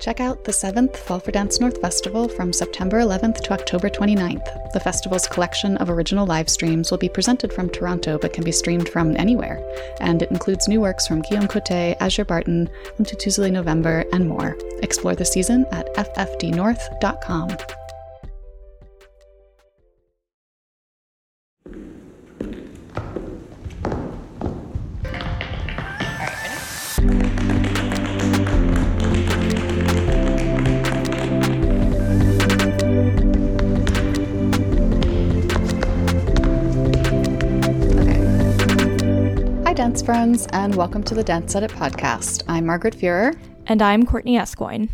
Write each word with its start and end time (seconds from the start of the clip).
Check 0.00 0.18
out 0.18 0.44
the 0.44 0.52
7th 0.52 0.96
Fall 0.96 1.20
for 1.20 1.30
Dance 1.30 1.60
North 1.60 1.78
Festival 1.78 2.26
from 2.26 2.54
September 2.54 3.00
11th 3.00 3.42
to 3.42 3.52
October 3.52 3.90
29th. 3.90 4.72
The 4.72 4.80
festival's 4.80 5.28
collection 5.28 5.76
of 5.76 5.90
original 5.90 6.26
live 6.26 6.48
streams 6.48 6.90
will 6.90 6.96
be 6.96 7.10
presented 7.10 7.52
from 7.52 7.68
Toronto 7.68 8.16
but 8.16 8.32
can 8.32 8.42
be 8.42 8.50
streamed 8.50 8.88
from 8.88 9.14
anywhere. 9.18 9.62
And 10.00 10.22
it 10.22 10.30
includes 10.30 10.68
new 10.68 10.80
works 10.80 11.06
from 11.06 11.20
Guillaume 11.20 11.48
Cote, 11.48 11.98
Aszure 12.00 12.26
Barton, 12.26 12.70
Mthuthuzeli 12.98 13.52
November, 13.52 14.06
and 14.14 14.26
more. 14.26 14.56
Explore 14.82 15.16
the 15.16 15.26
season 15.26 15.66
at 15.70 15.94
ffdnorth.com. 15.94 17.48
friends, 40.10 40.48
and 40.52 40.74
welcome 40.74 41.04
to 41.04 41.14
the 41.14 41.22
Dance 41.22 41.54
Edit 41.54 41.70
podcast. 41.70 42.42
I'm 42.48 42.66
Margaret 42.66 42.96
Fuhrer. 42.96 43.38
And 43.68 43.80
I'm 43.80 44.04
Courtney 44.04 44.36
Escoyne. 44.36 44.88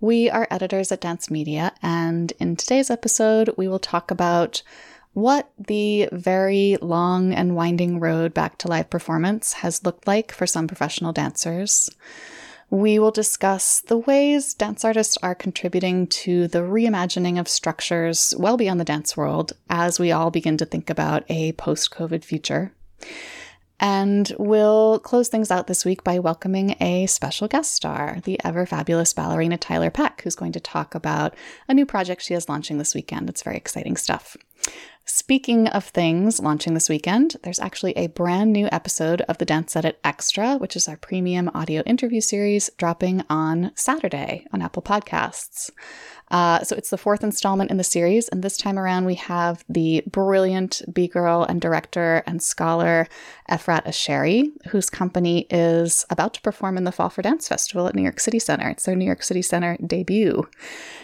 We 0.00 0.28
are 0.28 0.48
editors 0.50 0.90
at 0.90 1.00
Dance 1.00 1.30
Media, 1.30 1.72
and 1.84 2.32
in 2.40 2.56
today's 2.56 2.90
episode, 2.90 3.54
we 3.56 3.68
will 3.68 3.78
talk 3.78 4.10
about 4.10 4.64
what 5.12 5.52
the 5.56 6.08
very 6.10 6.78
long 6.82 7.32
and 7.32 7.54
winding 7.54 8.00
road 8.00 8.34
back 8.34 8.58
to 8.58 8.66
live 8.66 8.90
performance 8.90 9.52
has 9.52 9.84
looked 9.84 10.08
like 10.08 10.32
for 10.32 10.48
some 10.48 10.66
professional 10.66 11.12
dancers. 11.12 11.88
We 12.68 12.98
will 12.98 13.12
discuss 13.12 13.80
the 13.82 13.98
ways 13.98 14.52
dance 14.52 14.84
artists 14.84 15.16
are 15.22 15.36
contributing 15.36 16.08
to 16.08 16.48
the 16.48 16.62
reimagining 16.62 17.38
of 17.38 17.46
structures 17.46 18.34
well 18.36 18.56
beyond 18.56 18.80
the 18.80 18.84
dance 18.84 19.16
world 19.16 19.52
as 19.70 20.00
we 20.00 20.10
all 20.10 20.32
begin 20.32 20.56
to 20.56 20.66
think 20.66 20.90
about 20.90 21.22
a 21.28 21.52
post 21.52 21.92
COVID 21.92 22.24
future. 22.24 22.72
And 23.78 24.32
we'll 24.38 24.98
close 25.00 25.28
things 25.28 25.50
out 25.50 25.66
this 25.66 25.84
week 25.84 26.02
by 26.02 26.18
welcoming 26.18 26.76
a 26.80 27.06
special 27.06 27.46
guest 27.46 27.74
star, 27.74 28.20
the 28.24 28.42
ever 28.44 28.64
fabulous 28.64 29.12
ballerina 29.12 29.58
Tiler 29.58 29.90
Peck, 29.90 30.22
who's 30.22 30.34
going 30.34 30.52
to 30.52 30.60
talk 30.60 30.94
about 30.94 31.34
a 31.68 31.74
new 31.74 31.84
project 31.84 32.22
she 32.22 32.34
is 32.34 32.48
launching 32.48 32.78
this 32.78 32.94
weekend. 32.94 33.28
It's 33.28 33.42
very 33.42 33.56
exciting 33.56 33.96
stuff. 33.96 34.36
Speaking 35.08 35.68
of 35.68 35.84
things 35.84 36.40
launching 36.40 36.74
this 36.74 36.88
weekend, 36.88 37.36
there's 37.44 37.60
actually 37.60 37.92
a 37.92 38.08
brand 38.08 38.52
new 38.52 38.68
episode 38.72 39.20
of 39.22 39.38
the 39.38 39.44
Dance 39.44 39.76
Edit 39.76 40.00
Extra, 40.02 40.56
which 40.56 40.74
is 40.74 40.88
our 40.88 40.96
premium 40.96 41.48
audio 41.54 41.82
interview 41.82 42.20
series, 42.20 42.70
dropping 42.76 43.22
on 43.30 43.70
Saturday 43.76 44.48
on 44.52 44.62
Apple 44.62 44.82
Podcasts. 44.82 45.70
Uh, 46.28 46.64
so 46.64 46.74
it's 46.74 46.90
the 46.90 46.98
fourth 46.98 47.22
installment 47.22 47.70
in 47.70 47.76
the 47.76 47.84
series, 47.84 48.26
and 48.30 48.42
this 48.42 48.56
time 48.56 48.80
around 48.80 49.04
we 49.04 49.14
have 49.14 49.64
the 49.68 50.02
brilliant 50.08 50.82
B 50.92 51.06
girl 51.06 51.44
and 51.44 51.60
director 51.60 52.24
and 52.26 52.42
scholar 52.42 53.06
Ephrat 53.48 53.86
Asherie, 53.86 54.50
whose 54.70 54.90
company 54.90 55.46
is 55.50 56.04
about 56.10 56.34
to 56.34 56.40
perform 56.40 56.76
in 56.76 56.82
the 56.82 56.90
Fall 56.90 57.10
for 57.10 57.22
Dance 57.22 57.46
Festival 57.46 57.86
at 57.86 57.94
New 57.94 58.02
York 58.02 58.18
City 58.18 58.40
Center. 58.40 58.70
It's 58.70 58.86
their 58.86 58.96
New 58.96 59.04
York 59.04 59.22
City 59.22 59.42
Center 59.42 59.76
debut, 59.86 60.48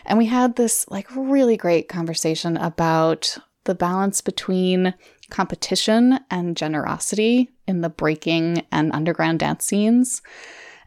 and 0.04 0.18
we 0.18 0.26
had 0.26 0.56
this 0.56 0.86
like 0.88 1.06
really 1.14 1.56
great 1.56 1.88
conversation 1.88 2.56
about 2.56 3.38
the 3.64 3.74
balance 3.74 4.20
between 4.20 4.94
competition 5.30 6.20
and 6.30 6.56
generosity 6.56 7.50
in 7.66 7.80
the 7.80 7.88
breaking 7.88 8.64
and 8.70 8.92
underground 8.92 9.38
dance 9.38 9.64
scenes 9.64 10.22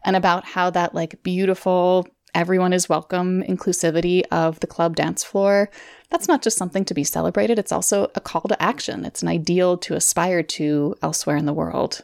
and 0.04 0.14
about 0.16 0.44
how 0.44 0.70
that 0.70 0.94
like 0.94 1.22
beautiful 1.22 2.06
everyone 2.36 2.74
is 2.74 2.86
welcome 2.86 3.42
inclusivity 3.44 4.22
of 4.30 4.60
the 4.60 4.66
club 4.66 4.94
dance 4.94 5.24
floor, 5.24 5.70
that's 6.10 6.28
not 6.28 6.42
just 6.42 6.58
something 6.58 6.84
to 6.84 6.94
be 6.94 7.04
celebrated, 7.04 7.58
it's 7.58 7.72
also 7.72 8.10
a 8.14 8.20
call 8.20 8.42
to 8.42 8.62
action. 8.62 9.04
It's 9.04 9.22
an 9.22 9.28
ideal 9.28 9.76
to 9.78 9.94
aspire 9.94 10.42
to 10.42 10.94
elsewhere 11.02 11.36
in 11.36 11.46
the 11.46 11.52
world. 11.52 12.02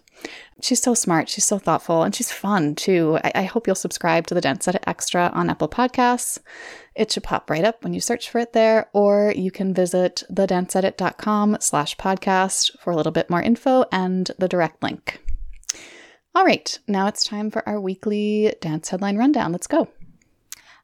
She's 0.61 0.81
so 0.81 0.95
smart, 0.95 1.29
she's 1.29 1.45
so 1.45 1.59
thoughtful, 1.59 2.03
and 2.03 2.15
she's 2.15 2.31
fun 2.31 2.75
too. 2.75 3.19
I, 3.25 3.33
I 3.35 3.43
hope 3.45 3.67
you'll 3.67 3.75
subscribe 3.75 4.27
to 4.29 4.35
the 4.35 4.41
Dance 4.41 4.69
Edit 4.69 4.85
Extra 4.87 5.31
on 5.35 5.51
Apple 5.51 5.69
Podcasts. 5.69 6.39
It 6.95 7.11
should 7.11 7.25
pop 7.25 7.51
right 7.51 7.65
up 7.65 7.83
when 7.83 7.95
you 7.95 8.01
search 8.01 8.31
for 8.31 8.39
it 8.39 8.53
there, 8.53 8.89
or 8.93 9.33
you 9.35 9.51
can 9.51 9.75
visit 9.75 10.23
thedanceedit.com 10.31 11.59
slash 11.61 11.97
podcast 11.97 12.79
for 12.79 12.93
a 12.93 12.97
little 12.97 13.13
bit 13.13 13.31
more 13.31 13.43
info 13.43 13.85
and 13.91 14.31
the 14.39 14.49
direct 14.49 14.83
link. 14.83 15.21
All 16.35 16.45
right, 16.45 16.79
now 16.87 17.09
it's 17.09 17.25
time 17.25 17.51
for 17.51 17.69
our 17.69 17.81
weekly 17.81 18.55
dance 18.61 18.89
headline 18.89 19.17
rundown. 19.17 19.53
Let's 19.53 19.67
go. 19.67 19.89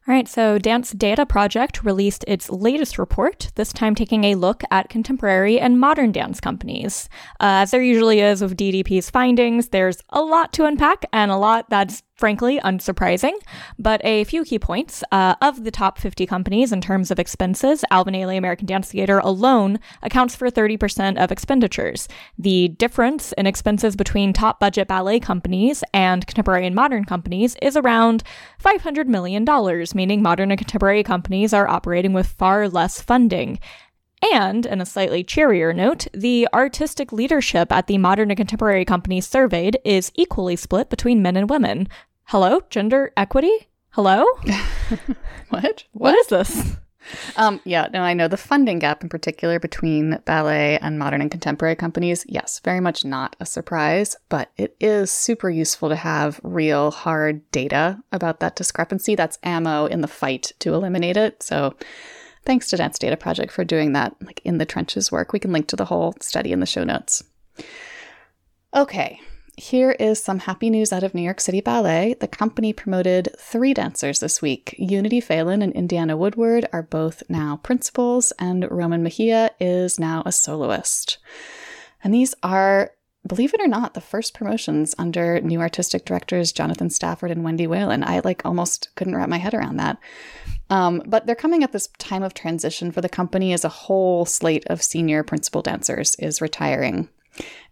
All 0.09 0.15
right, 0.15 0.27
so 0.27 0.57
Dance 0.57 0.89
Data 0.93 1.23
Project 1.23 1.83
released 1.83 2.25
its 2.27 2.49
latest 2.49 2.97
report, 2.97 3.51
this 3.53 3.71
time 3.71 3.93
taking 3.93 4.23
a 4.23 4.33
look 4.33 4.63
at 4.71 4.89
contemporary 4.89 5.59
and 5.59 5.79
modern 5.79 6.11
dance 6.11 6.39
companies. 6.39 7.07
Uh, 7.39 7.61
as 7.61 7.69
there 7.69 7.83
usually 7.83 8.19
is 8.19 8.41
with 8.41 8.57
DDP's 8.57 9.11
findings, 9.11 9.69
there's 9.69 9.99
a 10.09 10.23
lot 10.23 10.51
to 10.53 10.65
unpack 10.65 11.05
and 11.13 11.29
a 11.29 11.37
lot 11.37 11.69
that's 11.69 12.01
frankly 12.19 12.59
unsurprising, 12.59 13.31
but 13.79 14.01
a 14.03 14.25
few 14.25 14.43
key 14.43 14.59
points. 14.59 15.03
Uh, 15.11 15.35
of 15.41 15.63
the 15.63 15.71
top 15.71 15.97
50 15.97 16.25
companies 16.25 16.71
in 16.71 16.81
terms 16.81 17.11
of 17.11 17.17
expenses, 17.17 17.85
Alvin 17.89 18.13
Ailey 18.13 18.37
American 18.37 18.65
Dance 18.65 18.91
Theater 18.91 19.19
alone 19.19 19.79
accounts 20.03 20.35
for 20.35 20.51
30% 20.51 21.17
of 21.17 21.31
expenditures. 21.31 22.07
The 22.37 22.67
difference 22.67 23.31
in 23.33 23.47
expenses 23.47 23.95
between 23.95 24.33
top 24.33 24.59
budget 24.59 24.87
ballet 24.87 25.19
companies 25.19 25.83
and 25.93 26.27
contemporary 26.27 26.65
and 26.65 26.75
modern 26.75 27.05
companies 27.05 27.55
is 27.61 27.77
around 27.77 28.23
$500 28.61 29.07
million, 29.07 29.45
meaning 29.95 30.21
modern 30.21 30.51
and 30.51 30.57
contemporary 30.57 31.03
companies 31.03 31.53
are 31.53 31.67
operating 31.69 32.11
with 32.11 32.27
far 32.27 32.67
less 32.67 33.01
funding. 33.01 33.59
And, 34.33 34.65
in 34.65 34.81
a 34.81 34.85
slightly 34.85 35.23
cheerier 35.23 35.71
note, 35.73 36.07
the 36.13 36.47
artistic 36.53 37.13
leadership 37.13 37.71
at 37.71 37.87
the 37.87 37.97
modern 37.97 38.29
and 38.29 38.37
contemporary 38.37 38.83
companies 38.83 39.25
surveyed 39.25 39.79
is 39.85 40.11
equally 40.15 40.57
split 40.57 40.89
between 40.89 41.21
men 41.21 41.37
and 41.37 41.49
women, 41.49 41.87
Hello? 42.29 42.61
Gender 42.69 43.11
equity? 43.17 43.69
Hello? 43.89 44.23
what? 45.49 45.83
What 45.93 46.13
is 46.13 46.27
this? 46.27 46.75
Um, 47.35 47.59
yeah, 47.65 47.87
no, 47.91 48.03
I 48.03 48.13
know 48.13 48.27
the 48.27 48.37
funding 48.37 48.77
gap 48.77 49.01
in 49.01 49.09
particular 49.09 49.59
between 49.59 50.19
ballet 50.25 50.77
and 50.77 50.99
modern 50.99 51.21
and 51.21 51.31
contemporary 51.31 51.75
companies. 51.75 52.25
Yes, 52.29 52.61
very 52.63 52.81
much 52.81 53.03
not 53.03 53.35
a 53.39 53.47
surprise, 53.47 54.15
but 54.29 54.51
it 54.57 54.75
is 54.79 55.09
super 55.09 55.49
useful 55.49 55.89
to 55.89 55.95
have 55.95 56.39
real 56.43 56.91
hard 56.91 57.49
data 57.49 57.97
about 58.11 58.41
that 58.41 58.55
discrepancy. 58.55 59.15
That's 59.15 59.39
ammo 59.41 59.87
in 59.87 60.01
the 60.01 60.07
fight 60.07 60.51
to 60.59 60.75
eliminate 60.75 61.17
it. 61.17 61.41
So, 61.41 61.73
thanks 62.45 62.67
to 62.67 62.77
Dance 62.77 62.99
Data 62.99 63.17
Project 63.17 63.51
for 63.51 63.63
doing 63.63 63.93
that, 63.93 64.15
like 64.21 64.39
in 64.45 64.59
the 64.59 64.67
trenches 64.67 65.11
work. 65.11 65.33
We 65.33 65.39
can 65.39 65.51
link 65.51 65.65
to 65.69 65.75
the 65.75 65.85
whole 65.85 66.13
study 66.21 66.51
in 66.51 66.59
the 66.59 66.67
show 66.67 66.83
notes. 66.83 67.23
Okay, 68.75 69.19
here 69.59 69.91
is 69.91 70.23
some 70.23 70.39
happy 70.39 70.69
news 70.69 70.93
out 70.93 71.03
of 71.03 71.13
New 71.13 71.21
York 71.21 71.41
City 71.41 71.59
Ballet. 71.59 72.15
The 72.19 72.29
company 72.29 72.71
promoted 72.71 73.35
three 73.37 73.73
dancers 73.73 74.21
this 74.21 74.41
week. 74.41 74.73
Unity 74.77 75.19
Phelan 75.19 75.61
and 75.61 75.73
Indiana 75.73 76.15
Woodward 76.15 76.65
are 76.71 76.81
both 76.81 77.23
now 77.27 77.57
principals, 77.57 78.31
and 78.39 78.65
Roman 78.71 79.03
Mejia 79.03 79.51
is 79.59 79.99
now 79.99 80.23
a 80.25 80.31
soloist. 80.31 81.17
And 82.01 82.13
these 82.13 82.33
are, 82.41 82.91
believe 83.27 83.53
it 83.53 83.59
or 83.59 83.67
not, 83.67 83.95
the 83.95 84.01
first 84.01 84.33
promotions 84.33 84.95
under 84.97 85.41
new 85.41 85.59
artistic 85.59 86.05
directors 86.05 86.53
Jonathan 86.53 86.89
Stafford 86.89 87.29
and 87.29 87.43
Wendy 87.43 87.67
Whelan. 87.67 88.05
I 88.05 88.21
like 88.23 88.45
almost 88.45 88.95
couldn't 88.95 89.15
wrap 89.17 89.27
my 89.27 89.39
head 89.39 89.53
around 89.53 89.75
that. 89.75 89.97
Um, 90.69 91.03
but 91.05 91.25
they're 91.25 91.35
coming 91.35 91.63
at 91.63 91.73
this 91.73 91.87
time 91.97 92.23
of 92.23 92.33
transition 92.33 92.93
for 92.93 93.01
the 93.01 93.09
company 93.09 93.51
as 93.51 93.65
a 93.65 93.69
whole 93.69 94.25
slate 94.25 94.65
of 94.67 94.81
senior 94.81 95.21
principal 95.21 95.61
dancers 95.61 96.15
is 96.15 96.41
retiring. 96.41 97.09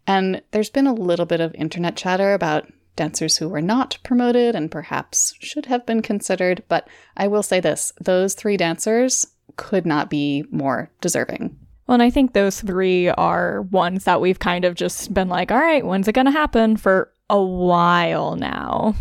And 0.08 0.42
there's 0.52 0.70
been 0.70 0.88
a 0.88 0.94
little 0.94 1.26
bit 1.26 1.42
of 1.42 1.54
internet 1.56 1.96
chatter 1.98 2.34
about 2.34 2.72
dancers 2.96 3.38
who 3.38 3.48
were 3.48 3.62
not 3.62 3.98
promoted 4.04 4.56
and 4.56 4.72
perhaps 4.72 5.36
should 5.40 5.68
have 5.68 5.86
been 5.86 6.02
considered, 6.02 6.64
but 6.68 6.88
I 7.16 7.28
will 7.28 7.44
say 7.44 7.60
this 7.60 7.94
those 8.02 8.34
three 8.34 8.58
dancers 8.58 9.28
could 9.56 9.86
not 9.86 10.10
be 10.10 10.46
more 10.50 10.90
deserving. 11.02 11.58
Well, 11.86 11.94
and 11.94 12.04
I 12.04 12.10
think 12.10 12.34
those 12.34 12.60
three 12.60 13.08
are 13.10 13.62
ones 13.62 14.04
that 14.04 14.20
we've 14.20 14.40
kind 14.40 14.66
of 14.66 14.76
just 14.76 15.14
been 15.14 15.30
like, 15.30 15.52
all 15.52 15.58
right, 15.58 15.86
when's 15.86 16.08
it 16.08 16.14
going 16.14 16.26
to 16.26 16.32
happen 16.32 16.76
for 16.76 17.12
a 17.30 17.42
while 17.42 18.36
now? 18.36 18.96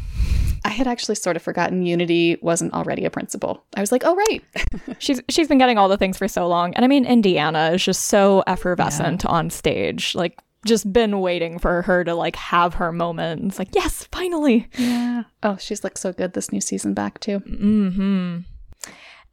I 0.65 0.71
had 0.71 0.89
actually 0.89 1.15
sort 1.15 1.37
of 1.37 1.43
forgotten 1.43 1.87
Unity 1.87 2.39
wasn't 2.43 2.75
already 2.75 3.05
a 3.05 3.11
principal. 3.11 3.65
I 3.77 3.81
was 3.81 3.93
like, 3.93 4.03
oh 4.05 4.17
right. 4.17 4.43
she's 4.99 5.21
she's 5.29 5.47
been 5.47 5.59
getting 5.59 5.79
all 5.79 5.89
the 5.89 5.97
things 5.97 6.19
for 6.19 6.27
so 6.27 6.49
long. 6.49 6.75
And 6.75 6.85
I 6.85 6.89
mean 6.89 7.05
Indiana 7.05 7.71
is 7.73 7.85
just 7.85 8.07
so 8.07 8.43
effervescent 8.49 9.23
yeah. 9.23 9.31
on 9.31 9.51
stage. 9.51 10.17
Like 10.17 10.41
just 10.67 10.93
been 10.93 11.21
waiting 11.21 11.59
for 11.59 11.83
her 11.83 12.05
to 12.05 12.15
like 12.15 12.37
have 12.37 12.75
her 12.75 12.93
moment. 12.93 13.45
It's 13.45 13.59
like, 13.59 13.75
yes, 13.75 14.09
finally. 14.13 14.69
Yeah. 14.77 15.25
Oh, 15.43 15.57
she's 15.57 15.83
looked 15.83 15.99
so 15.99 16.13
good 16.13 16.33
this 16.33 16.53
new 16.53 16.61
season 16.61 16.95
back 16.95 17.21
too. 17.21 17.39
Hmm. 17.39 18.39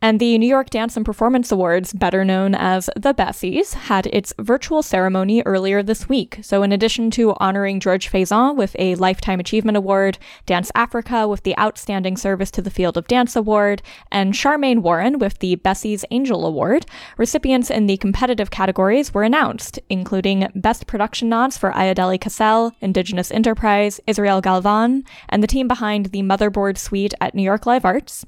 And 0.04 0.20
the 0.20 0.38
New 0.38 0.50
York 0.50 0.70
Dance 0.70 0.98
and 0.98 1.06
Performance 1.06 1.50
Awards, 1.50 1.94
better 1.94 2.26
known 2.26 2.56
as 2.56 2.90
the 2.94 3.14
Bessies, 3.14 3.74
had 3.74 4.08
its 4.08 4.34
virtual 4.38 4.84
ceremony 4.84 5.42
earlier 5.46 5.82
this 5.82 6.10
week. 6.10 6.40
So, 6.42 6.62
in 6.62 6.74
addition 6.74 7.10
to 7.12 7.34
honoring 7.38 7.80
George 7.80 8.12
Faison 8.12 8.58
with 8.58 8.76
a 8.78 8.96
Lifetime 8.96 9.40
Achievement 9.40 9.78
Award, 9.78 10.18
Dance 10.46 10.74
Africa 10.76 11.26
with 11.26 11.44
the 11.44 11.58
Outstanding 11.58 12.18
Service 12.18 12.52
to 12.52 12.62
the 12.62 12.70
Field 12.70 12.98
of 12.98 13.08
Dance 13.08 13.38
Award, 13.38 13.82
and 14.12 14.34
Charmaine 14.34 14.80
Warren 14.82 15.20
with 15.20 15.40
the 15.40 15.56
Bessies 15.56 16.04
Angel 16.12 16.46
Award, 16.46 16.86
recipients 17.16 17.72
in 17.72 17.88
the 17.88 17.96
competitive 17.96 18.52
categories 18.52 19.14
were 19.14 19.24
announced, 19.24 19.80
including 19.90 20.50
Best 20.54 20.86
Production 20.86 21.30
nods 21.30 21.58
for 21.58 21.72
Ayodele 21.72 22.20
Casel, 22.20 22.74
Indigenous 22.82 23.32
Enterprise, 23.32 24.02
Israel 24.06 24.42
Galvan, 24.42 25.06
and 25.30 25.42
the 25.42 25.48
team 25.48 25.70
behind 25.70 26.08
the 26.08 26.24
Motherboard 26.24 26.78
Suite 26.78 27.14
at 27.22 27.34
New 27.34 27.42
York 27.42 27.66
Live 27.66 27.86
Arts. 27.86 28.26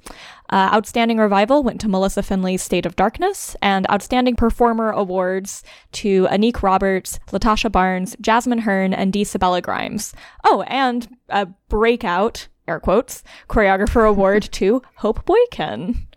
Uh, 0.50 0.70
Outstanding 0.74 1.18
Revival 1.18 1.64
went 1.64 1.82
to 1.82 1.88
Molissa 1.88 2.24
Fenley's 2.24 2.62
State 2.62 2.86
of 2.86 2.96
Darkness, 2.96 3.56
and 3.62 3.90
Outstanding 3.90 4.36
Performer 4.36 4.92
Awards 4.92 5.64
to 5.94 6.28
Annique 6.30 6.62
Roberts, 6.62 7.20
Latasha 7.32 7.72
Barnes, 7.72 8.16
Jasmine 8.22 8.60
Hearn, 8.60 8.94
and 8.94 9.12
Dee 9.12 9.24
Sabella 9.24 9.62
Grimes. 9.62 10.14
Oh, 10.44 10.62
and 10.64 11.08
a 11.30 11.48
breakout, 11.70 12.48
air 12.68 12.80
quotes, 12.80 13.24
choreographer 13.50 14.08
award 14.08 14.44
to 14.54 14.82
Hope 14.98 15.26
Boykin. 15.26 16.08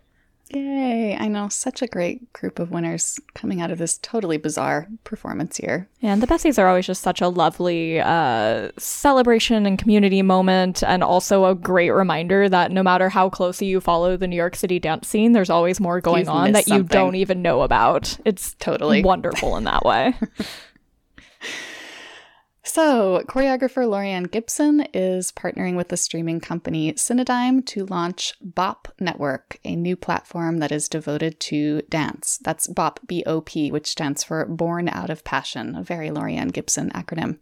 Yay. 0.51 1.15
I 1.15 1.27
know 1.27 1.47
such 1.47 1.83
a 1.83 1.87
great 1.87 2.33
group 2.33 2.57
of 2.57 2.71
winners 2.71 3.19
coming 3.35 3.61
out 3.61 3.69
of 3.69 3.77
this 3.77 3.99
totally 3.99 4.37
bizarre 4.37 4.87
performance 5.03 5.59
year. 5.59 5.87
And 6.01 6.23
the 6.23 6.27
Bessies 6.27 6.57
are 6.57 6.67
always 6.67 6.87
just 6.87 7.03
such 7.03 7.21
a 7.21 7.27
lovely 7.27 7.99
uh, 7.99 8.69
celebration 8.77 9.67
and 9.67 9.77
community 9.77 10.23
moment, 10.23 10.81
and 10.83 11.03
also 11.03 11.45
a 11.45 11.53
great 11.53 11.91
reminder 11.91 12.49
that 12.49 12.71
no 12.71 12.81
matter 12.81 13.09
how 13.09 13.29
closely 13.29 13.67
you 13.67 13.79
follow 13.79 14.17
the 14.17 14.27
New 14.27 14.35
York 14.35 14.55
City 14.55 14.79
dance 14.79 15.07
scene, 15.07 15.33
there's 15.33 15.51
always 15.51 15.79
more 15.79 16.01
going 16.01 16.21
You've 16.21 16.29
on 16.29 16.51
that 16.53 16.67
missed 16.67 16.69
you 16.69 16.83
don't 16.83 17.15
even 17.15 17.43
know 17.43 17.61
about. 17.61 18.17
It's 18.25 18.55
Totally. 18.55 19.03
wonderful 19.03 19.55
in 19.57 19.65
that 19.65 19.85
way. 19.85 20.15
So, 22.71 23.23
choreographer 23.27 23.83
Laurieann 23.87 24.29
Gibson 24.29 24.81
is 24.93 25.31
partnering 25.31 25.75
with 25.75 25.87
the 25.87 25.97
streaming 25.97 26.39
company 26.39 26.93
Cinedigm 26.93 27.65
to 27.65 27.87
launch 27.87 28.35
BOP 28.41 28.89
Network, 28.99 29.57
a 29.65 29.75
new 29.75 29.95
platform 29.95 30.59
that 30.59 30.71
is 30.71 30.87
devoted 30.87 31.39
to 31.39 31.81
dance. 31.89 32.37
That's 32.43 32.67
BOP, 32.67 32.99
B 33.07 33.23
O 33.25 33.41
P, 33.41 33.71
which 33.71 33.87
stands 33.87 34.23
for 34.23 34.45
Born 34.45 34.87
Out 34.87 35.09
of 35.09 35.23
Passion, 35.23 35.73
a 35.73 35.81
very 35.81 36.11
Laurieann 36.11 36.53
Gibson 36.53 36.91
acronym. 36.91 37.39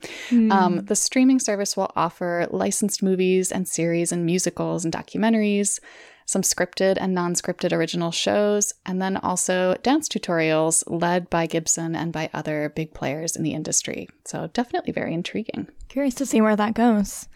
Um, 0.49 0.85
the 0.85 0.95
streaming 0.95 1.41
service 1.41 1.75
will 1.75 1.91
offer 1.93 2.47
licensed 2.49 3.03
movies 3.03 3.51
and 3.51 3.67
series 3.67 4.13
and 4.13 4.25
musicals 4.25 4.85
and 4.85 4.93
documentaries, 4.93 5.81
some 6.27 6.43
scripted 6.43 6.97
and 6.99 7.15
non 7.15 7.33
scripted 7.33 7.71
original 7.73 8.11
shows, 8.11 8.73
and 8.85 9.01
then 9.01 9.17
also 9.17 9.75
dance 9.81 10.07
tutorials 10.07 10.83
led 10.85 11.29
by 11.29 11.47
Gibson 11.47 11.95
and 11.95 12.13
by 12.13 12.29
other 12.33 12.71
big 12.75 12.93
players 12.93 13.35
in 13.35 13.41
the 13.43 13.53
industry. 13.53 14.07
So, 14.25 14.49
definitely 14.53 14.91
very 14.91 15.13
intriguing. 15.13 15.69
Curious 15.87 16.13
to 16.15 16.25
see 16.25 16.41
where 16.41 16.57
that 16.57 16.75
goes. 16.75 17.27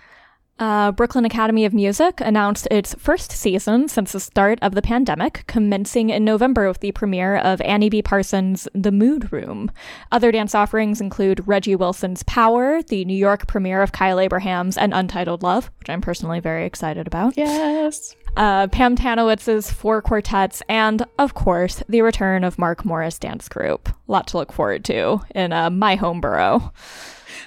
Uh, 0.59 0.91
Brooklyn 0.91 1.25
Academy 1.25 1.65
of 1.65 1.73
Music 1.73 2.21
announced 2.21 2.67
its 2.69 2.93
first 2.93 3.31
season 3.31 3.87
since 3.87 4.11
the 4.11 4.19
start 4.19 4.59
of 4.61 4.75
the 4.75 4.81
pandemic, 4.83 5.43
commencing 5.47 6.11
in 6.11 6.23
November 6.23 6.67
with 6.67 6.81
the 6.81 6.91
premiere 6.91 7.37
of 7.37 7.59
Annie 7.61 7.89
B. 7.89 8.03
Parsons' 8.03 8.67
The 8.75 8.91
Mood 8.91 9.33
Room. 9.33 9.71
Other 10.11 10.31
dance 10.31 10.53
offerings 10.53 11.01
include 11.01 11.47
Reggie 11.47 11.75
Wilson's 11.75 12.21
Power, 12.23 12.83
the 12.83 13.05
New 13.05 13.17
York 13.17 13.47
premiere 13.47 13.81
of 13.81 13.91
Kyle 13.91 14.19
Abraham's 14.19 14.77
An 14.77 14.93
Untitled 14.93 15.41
Love, 15.41 15.71
which 15.79 15.89
I'm 15.89 16.01
personally 16.01 16.39
very 16.39 16.65
excited 16.67 17.07
about, 17.07 17.35
Yes. 17.37 18.15
Uh, 18.37 18.67
Pam 18.67 18.95
Tanowitz's 18.95 19.71
Four 19.71 20.01
Quartets, 20.01 20.61
and, 20.69 21.05
of 21.19 21.33
course, 21.33 21.83
the 21.89 22.01
return 22.01 22.43
of 22.43 22.59
Mark 22.59 22.85
Morris 22.85 23.19
Dance 23.19 23.47
Group. 23.49 23.89
A 23.89 23.95
lot 24.07 24.27
to 24.27 24.37
look 24.37 24.51
forward 24.51 24.85
to 24.85 25.21
in 25.35 25.53
uh, 25.53 25.69
my 25.69 25.95
home 25.95 26.21
borough. 26.21 26.71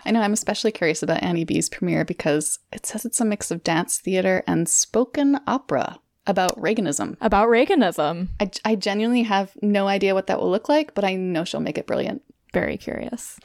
I 0.05 0.11
know 0.11 0.21
I'm 0.21 0.33
especially 0.33 0.73
curious 0.73 1.03
about 1.03 1.23
Annie 1.23 1.45
B's 1.45 1.69
premiere 1.69 2.05
because 2.05 2.59
it 2.73 2.87
says 2.87 3.05
it's 3.05 3.21
a 3.21 3.25
mix 3.25 3.51
of 3.51 3.65
dance 3.65 3.99
theater 3.99 4.43
and 4.47 4.69
spoken 4.69 5.39
opera 5.47 5.99
about 6.27 6.61
Reaganism. 6.61 7.17
About 7.21 7.49
Reaganism. 7.49 8.29
I, 8.41 8.51
I 8.65 8.75
genuinely 8.77 9.23
have 9.23 9.53
no 9.63 9.89
idea 9.89 10.15
what 10.15 10.27
that 10.27 10.41
will 10.41 10.51
look 10.51 10.69
like, 10.69 10.95
but 10.95 11.05
I 11.05 11.15
know 11.15 11.45
she'll 11.45 11.61
make 11.61 11.79
it 11.79 11.87
brilliant. 11.87 12.23
Very 12.53 12.77
curious. 12.77 13.39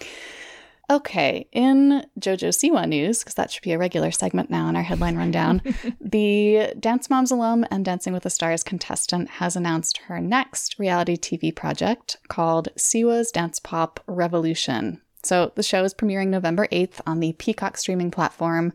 Okay, 0.91 1.47
in 1.51 2.03
JoJo 2.19 2.49
Siwa 2.49 2.87
news, 2.89 3.19
because 3.19 3.35
that 3.35 3.51
should 3.51 3.61
be 3.61 3.73
a 3.73 3.77
regular 3.77 4.09
segment 4.09 4.49
now 4.49 4.67
in 4.69 4.75
our 4.75 4.81
headline 4.81 5.17
rundown, 5.17 5.61
the 6.01 6.73
Dance 6.79 7.11
Moms 7.11 7.29
alum 7.29 7.63
and 7.69 7.85
Dancing 7.85 8.11
with 8.11 8.23
the 8.23 8.31
Stars 8.31 8.63
contestant 8.63 9.29
has 9.29 9.55
announced 9.55 9.97
her 10.07 10.19
next 10.19 10.79
reality 10.79 11.15
TV 11.15 11.55
project 11.55 12.17
called 12.27 12.69
Siwa's 12.75 13.31
Dance 13.31 13.59
Pop 13.59 13.99
Revolution. 14.07 14.99
So 15.21 15.51
the 15.53 15.63
show 15.63 15.83
is 15.83 15.93
premiering 15.93 16.29
November 16.29 16.67
8th 16.71 17.01
on 17.05 17.19
the 17.19 17.33
Peacock 17.33 17.77
streaming 17.77 18.09
platform, 18.09 18.73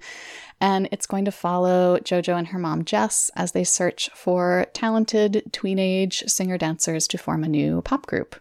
and 0.60 0.88
it's 0.92 1.06
going 1.06 1.24
to 1.24 1.32
follow 1.32 1.98
JoJo 1.98 2.38
and 2.38 2.48
her 2.48 2.58
mom 2.60 2.84
Jess 2.84 3.30
as 3.34 3.52
they 3.52 3.64
search 3.64 4.08
for 4.14 4.66
talented 4.72 5.42
tweenage 5.50 6.28
singer 6.30 6.58
dancers 6.58 7.08
to 7.08 7.18
form 7.18 7.42
a 7.42 7.48
new 7.48 7.82
pop 7.82 8.06
group. 8.06 8.36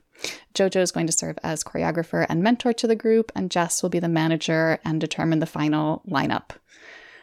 Jojo 0.53 0.81
is 0.81 0.91
going 0.91 1.07
to 1.07 1.13
serve 1.13 1.37
as 1.43 1.63
choreographer 1.63 2.25
and 2.29 2.43
mentor 2.43 2.73
to 2.73 2.87
the 2.87 2.95
group, 2.95 3.31
and 3.35 3.51
Jess 3.51 3.81
will 3.81 3.89
be 3.89 3.99
the 3.99 4.07
manager 4.07 4.79
and 4.85 4.99
determine 4.99 5.39
the 5.39 5.45
final 5.45 6.01
lineup. 6.07 6.51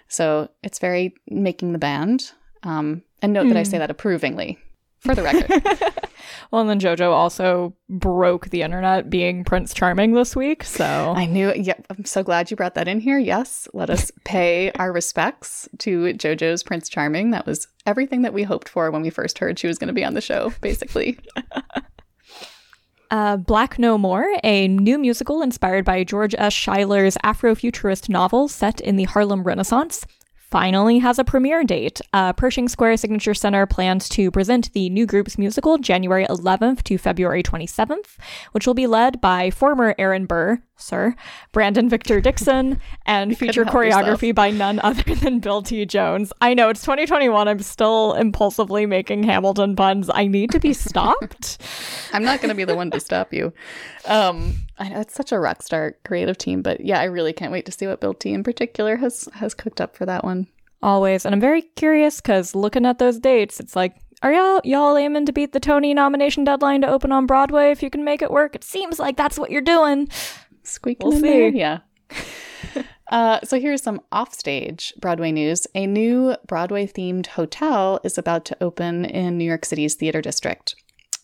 So 0.08 0.50
it's 0.62 0.78
very 0.78 1.14
making 1.28 1.72
the 1.72 1.78
band. 1.78 2.32
Um, 2.62 3.02
and 3.22 3.32
note 3.32 3.48
that 3.48 3.56
I 3.56 3.62
say 3.62 3.78
that 3.78 3.90
approvingly 3.90 4.58
for 4.98 5.14
the 5.14 5.22
record. 5.22 5.62
Well, 6.50 6.60
and 6.62 6.70
then 6.70 6.80
JoJo 6.80 7.10
also 7.10 7.74
broke 7.88 8.50
the 8.50 8.62
internet 8.62 9.08
being 9.08 9.44
Prince 9.44 9.72
Charming 9.72 10.12
this 10.12 10.34
week. 10.34 10.64
So 10.64 10.84
I 10.84 11.26
knew. 11.26 11.52
Yep. 11.54 11.86
I'm 11.90 12.04
so 12.04 12.22
glad 12.22 12.50
you 12.50 12.56
brought 12.56 12.74
that 12.74 12.88
in 12.88 13.00
here. 13.00 13.18
Yes. 13.18 13.68
Let 13.72 13.90
us 13.90 14.10
pay 14.24 14.72
our 14.72 14.92
respects 14.92 15.68
to 15.78 16.12
JoJo's 16.14 16.62
Prince 16.62 16.88
Charming. 16.88 17.30
That 17.30 17.46
was 17.46 17.68
everything 17.86 18.22
that 18.22 18.32
we 18.32 18.42
hoped 18.42 18.68
for 18.68 18.90
when 18.90 19.02
we 19.02 19.10
first 19.10 19.38
heard 19.38 19.58
she 19.58 19.66
was 19.66 19.78
going 19.78 19.88
to 19.88 19.94
be 19.94 20.04
on 20.04 20.14
the 20.14 20.20
show, 20.20 20.52
basically. 20.60 21.18
Uh, 23.10 23.36
Black 23.36 23.78
No 23.78 23.98
More, 23.98 24.24
a 24.44 24.68
new 24.68 24.98
musical 24.98 25.42
inspired 25.42 25.84
by 25.84 26.04
George 26.04 26.34
S. 26.38 26.54
Schuyler's 26.54 27.16
Afrofuturist 27.24 28.08
novel 28.08 28.46
set 28.46 28.80
in 28.80 28.96
the 28.96 29.04
Harlem 29.04 29.42
Renaissance, 29.42 30.06
finally 30.50 30.98
has 30.98 31.18
a 31.18 31.24
premiere 31.24 31.64
date. 31.64 32.00
Uh, 32.12 32.32
Pershing 32.32 32.68
Square 32.68 32.96
Signature 32.98 33.34
Center 33.34 33.66
plans 33.66 34.08
to 34.10 34.30
present 34.30 34.72
the 34.72 34.90
new 34.90 35.06
group's 35.06 35.38
musical 35.38 35.78
January 35.78 36.26
11th 36.26 36.82
to 36.84 36.98
February 36.98 37.42
27th, 37.42 38.16
which 38.52 38.66
will 38.66 38.74
be 38.74 38.86
led 38.86 39.20
by 39.20 39.50
former 39.50 39.94
Aaron 39.98 40.26
Burr, 40.26 40.62
sir, 40.80 41.14
Brandon 41.52 41.88
Victor 41.88 42.20
Dixon, 42.20 42.80
and 43.06 43.36
feature 43.36 43.64
help 43.64 43.84
yourself. 43.84 44.04
choreography 44.04 44.34
by 44.34 44.50
none 44.50 44.80
other 44.82 45.14
than 45.14 45.38
Bill 45.40 45.62
T. 45.62 45.86
Jones. 45.86 46.32
I 46.40 46.54
know 46.54 46.68
it's 46.68 46.82
2021. 46.82 47.48
I'm 47.48 47.60
still 47.60 48.14
impulsively 48.14 48.86
making 48.86 49.22
Hamilton 49.22 49.76
puns. 49.76 50.10
I 50.12 50.26
need 50.26 50.50
to 50.52 50.60
be 50.60 50.72
stopped. 50.72 51.58
I'm 52.12 52.24
not 52.24 52.40
going 52.40 52.50
to 52.50 52.54
be 52.54 52.64
the 52.64 52.74
one 52.74 52.90
to 52.90 53.00
stop 53.00 53.32
you. 53.32 53.52
Um, 54.06 54.54
I 54.78 54.88
know 54.88 55.00
it's 55.00 55.14
such 55.14 55.32
a 55.32 55.38
rock 55.38 55.62
star 55.62 55.96
creative 56.04 56.38
team, 56.38 56.62
but 56.62 56.80
yeah, 56.80 57.00
I 57.00 57.04
really 57.04 57.32
can't 57.32 57.52
wait 57.52 57.66
to 57.66 57.72
see 57.72 57.86
what 57.86 58.00
Bill 58.00 58.14
T 58.14 58.32
in 58.32 58.42
particular 58.42 58.96
has 58.96 59.28
has 59.34 59.54
cooked 59.54 59.80
up 59.80 59.96
for 59.96 60.06
that 60.06 60.24
one. 60.24 60.46
Always. 60.82 61.26
And 61.26 61.34
I'm 61.34 61.40
very 61.40 61.62
curious 61.62 62.20
because 62.20 62.54
looking 62.54 62.86
at 62.86 62.98
those 62.98 63.18
dates, 63.18 63.60
it's 63.60 63.76
like, 63.76 63.96
are 64.22 64.32
y'all 64.32 64.60
y'all 64.64 64.96
aiming 64.96 65.26
to 65.26 65.32
beat 65.32 65.52
the 65.52 65.60
Tony 65.60 65.94
nomination 65.94 66.44
deadline 66.44 66.82
to 66.82 66.88
open 66.88 67.12
on 67.12 67.26
Broadway 67.26 67.70
if 67.70 67.82
you 67.82 67.90
can 67.90 68.04
make 68.04 68.22
it 68.22 68.30
work? 68.30 68.54
It 68.54 68.64
seems 68.64 68.98
like 68.98 69.16
that's 69.16 69.38
what 69.38 69.50
you're 69.50 69.60
doing. 69.60 70.08
Squeaking 70.62 71.08
We'll 71.08 71.16
in 71.16 71.22
there, 71.22 71.48
yeah. 71.48 71.78
Uh, 73.10 73.40
so 73.42 73.58
here's 73.58 73.82
some 73.82 74.00
offstage 74.12 74.94
Broadway 75.00 75.32
news. 75.32 75.66
A 75.74 75.84
new 75.84 76.36
Broadway 76.46 76.86
themed 76.86 77.26
hotel 77.26 77.98
is 78.04 78.16
about 78.16 78.44
to 78.44 78.56
open 78.60 79.04
in 79.04 79.36
New 79.36 79.44
York 79.44 79.64
City's 79.64 79.96
theater 79.96 80.22
district. 80.22 80.76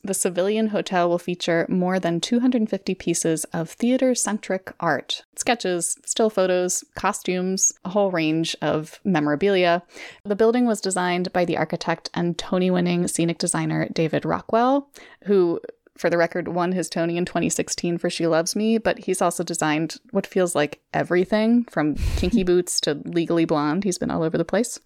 The 0.03 0.15
Civilian 0.15 0.69
Hotel 0.69 1.09
will 1.09 1.19
feature 1.19 1.67
more 1.69 1.99
than 1.99 2.21
250 2.21 2.95
pieces 2.95 3.45
of 3.47 3.71
theater 3.71 4.15
centric 4.15 4.73
art 4.79 5.25
sketches, 5.37 5.99
still 6.05 6.31
photos, 6.31 6.85
costumes, 6.95 7.73
a 7.85 7.91
whole 7.91 8.13
range 8.13 8.55
of 8.63 9.01
memorabilia. 9.05 9.83
The 10.25 10.37
building 10.37 10.65
was 10.65 10.81
designed 10.81 11.33
by 11.33 11.45
the 11.45 11.57
architect 11.57 12.09
and 12.15 12.39
Tony 12.39 12.71
winning 12.71 13.09
scenic 13.09 13.39
designer 13.39 13.89
David 13.93 14.25
Rockwell, 14.25 14.89
who 15.25 15.61
for 15.97 16.11
the 16.11 16.19
record, 16.19 16.49
won 16.49 16.73
his 16.73 16.89
Tony 16.89 17.17
in 17.17 17.25
2016 17.25 17.99
for 17.99 18.11
She 18.11 18.27
Loves 18.27 18.55
Me, 18.55 18.79
but 18.79 18.99
he's 18.99 19.23
also 19.23 19.43
designed 19.43 19.97
what 20.11 20.27
feels 20.27 20.55
like 20.55 20.81
everything 20.93 21.65
from 21.65 21.97
Kinky 22.17 22.43
Boots 22.45 22.81
to 22.83 23.01
Legally 23.05 23.45
Blonde. 23.45 23.85
He's 23.85 23.99
been 23.99 24.11
all 24.11 24.23
over 24.23 24.39
the 24.39 24.45
place. 24.45 24.79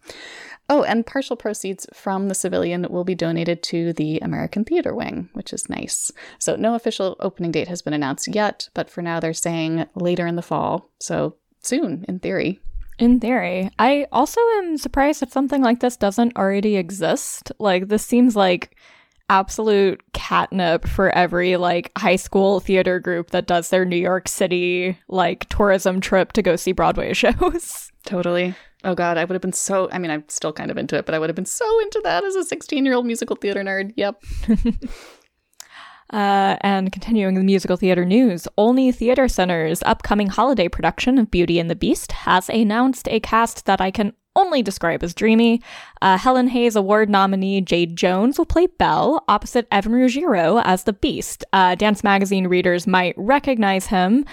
Oh, 0.68 0.84
and 0.84 1.04
partial 1.04 1.34
proceeds 1.34 1.84
from 1.92 2.28
the 2.28 2.34
civilian 2.34 2.86
will 2.88 3.02
be 3.02 3.16
donated 3.16 3.60
to 3.64 3.92
the 3.92 4.18
American 4.20 4.64
Theater 4.64 4.94
Wing, 4.94 5.28
which 5.32 5.52
is 5.52 5.68
nice. 5.68 6.12
So, 6.38 6.54
no 6.54 6.76
official 6.76 7.16
opening 7.18 7.50
date 7.50 7.66
has 7.66 7.82
been 7.82 7.92
announced 7.92 8.28
yet, 8.32 8.68
but 8.72 8.88
for 8.88 9.02
now 9.02 9.18
they're 9.18 9.32
saying 9.32 9.86
later 9.96 10.28
in 10.28 10.36
the 10.36 10.42
fall. 10.42 10.88
So, 11.00 11.34
soon, 11.60 12.04
in 12.06 12.20
theory. 12.20 12.60
In 13.00 13.18
theory. 13.18 13.70
I 13.80 14.06
also 14.12 14.40
am 14.58 14.76
surprised 14.76 15.22
that 15.22 15.32
something 15.32 15.60
like 15.60 15.80
this 15.80 15.96
doesn't 15.96 16.36
already 16.36 16.76
exist. 16.76 17.50
Like, 17.58 17.88
this 17.88 18.06
seems 18.06 18.36
like 18.36 18.76
absolute 19.30 20.02
catnip 20.12 20.86
for 20.86 21.08
every 21.10 21.56
like 21.56 21.92
high 21.96 22.16
school 22.16 22.58
theater 22.60 22.98
group 22.98 23.30
that 23.30 23.46
does 23.46 23.70
their 23.70 23.84
New 23.84 23.96
York 23.96 24.28
City 24.28 24.98
like 25.08 25.48
tourism 25.48 26.00
trip 26.00 26.32
to 26.32 26.42
go 26.42 26.56
see 26.56 26.72
Broadway 26.72 27.12
shows. 27.14 27.90
Totally. 28.04 28.54
Oh 28.82 28.94
god, 28.94 29.16
I 29.18 29.24
would 29.24 29.34
have 29.34 29.42
been 29.42 29.52
so 29.52 29.88
I 29.92 29.98
mean 29.98 30.10
I'm 30.10 30.24
still 30.28 30.52
kind 30.52 30.70
of 30.70 30.76
into 30.76 30.96
it, 30.96 31.06
but 31.06 31.14
I 31.14 31.18
would 31.18 31.30
have 31.30 31.36
been 31.36 31.46
so 31.46 31.80
into 31.80 32.00
that 32.04 32.24
as 32.24 32.34
a 32.34 32.44
16-year-old 32.44 33.06
musical 33.06 33.36
theater 33.36 33.62
nerd. 33.62 33.92
Yep. 33.96 34.22
Uh, 36.12 36.56
and 36.62 36.90
continuing 36.90 37.36
the 37.36 37.44
musical 37.44 37.76
theater 37.76 38.04
news, 38.04 38.48
Olney 38.56 38.90
Theater 38.90 39.28
Center's 39.28 39.80
upcoming 39.84 40.26
holiday 40.26 40.68
production 40.68 41.18
of 41.18 41.30
Beauty 41.30 41.60
and 41.60 41.70
the 41.70 41.76
Beast 41.76 42.10
has 42.10 42.48
announced 42.48 43.06
a 43.08 43.20
cast 43.20 43.64
that 43.66 43.80
I 43.80 43.92
can 43.92 44.12
only 44.40 44.62
describe 44.62 45.02
as 45.02 45.14
dreamy. 45.14 45.62
Uh, 46.02 46.18
Helen 46.18 46.48
Hayes 46.48 46.76
Award 46.76 47.08
nominee 47.08 47.60
Jade 47.60 47.96
Jones 47.96 48.38
will 48.38 48.46
play 48.46 48.66
Belle 48.66 49.24
opposite 49.28 49.68
Evan 49.70 49.92
Ruggiero 49.92 50.58
as 50.64 50.84
the 50.84 50.92
Beast. 50.92 51.44
Uh, 51.52 51.74
Dance 51.74 52.02
Magazine 52.02 52.46
readers 52.46 52.86
might 52.86 53.14
recognize 53.16 53.86
him 53.86 54.24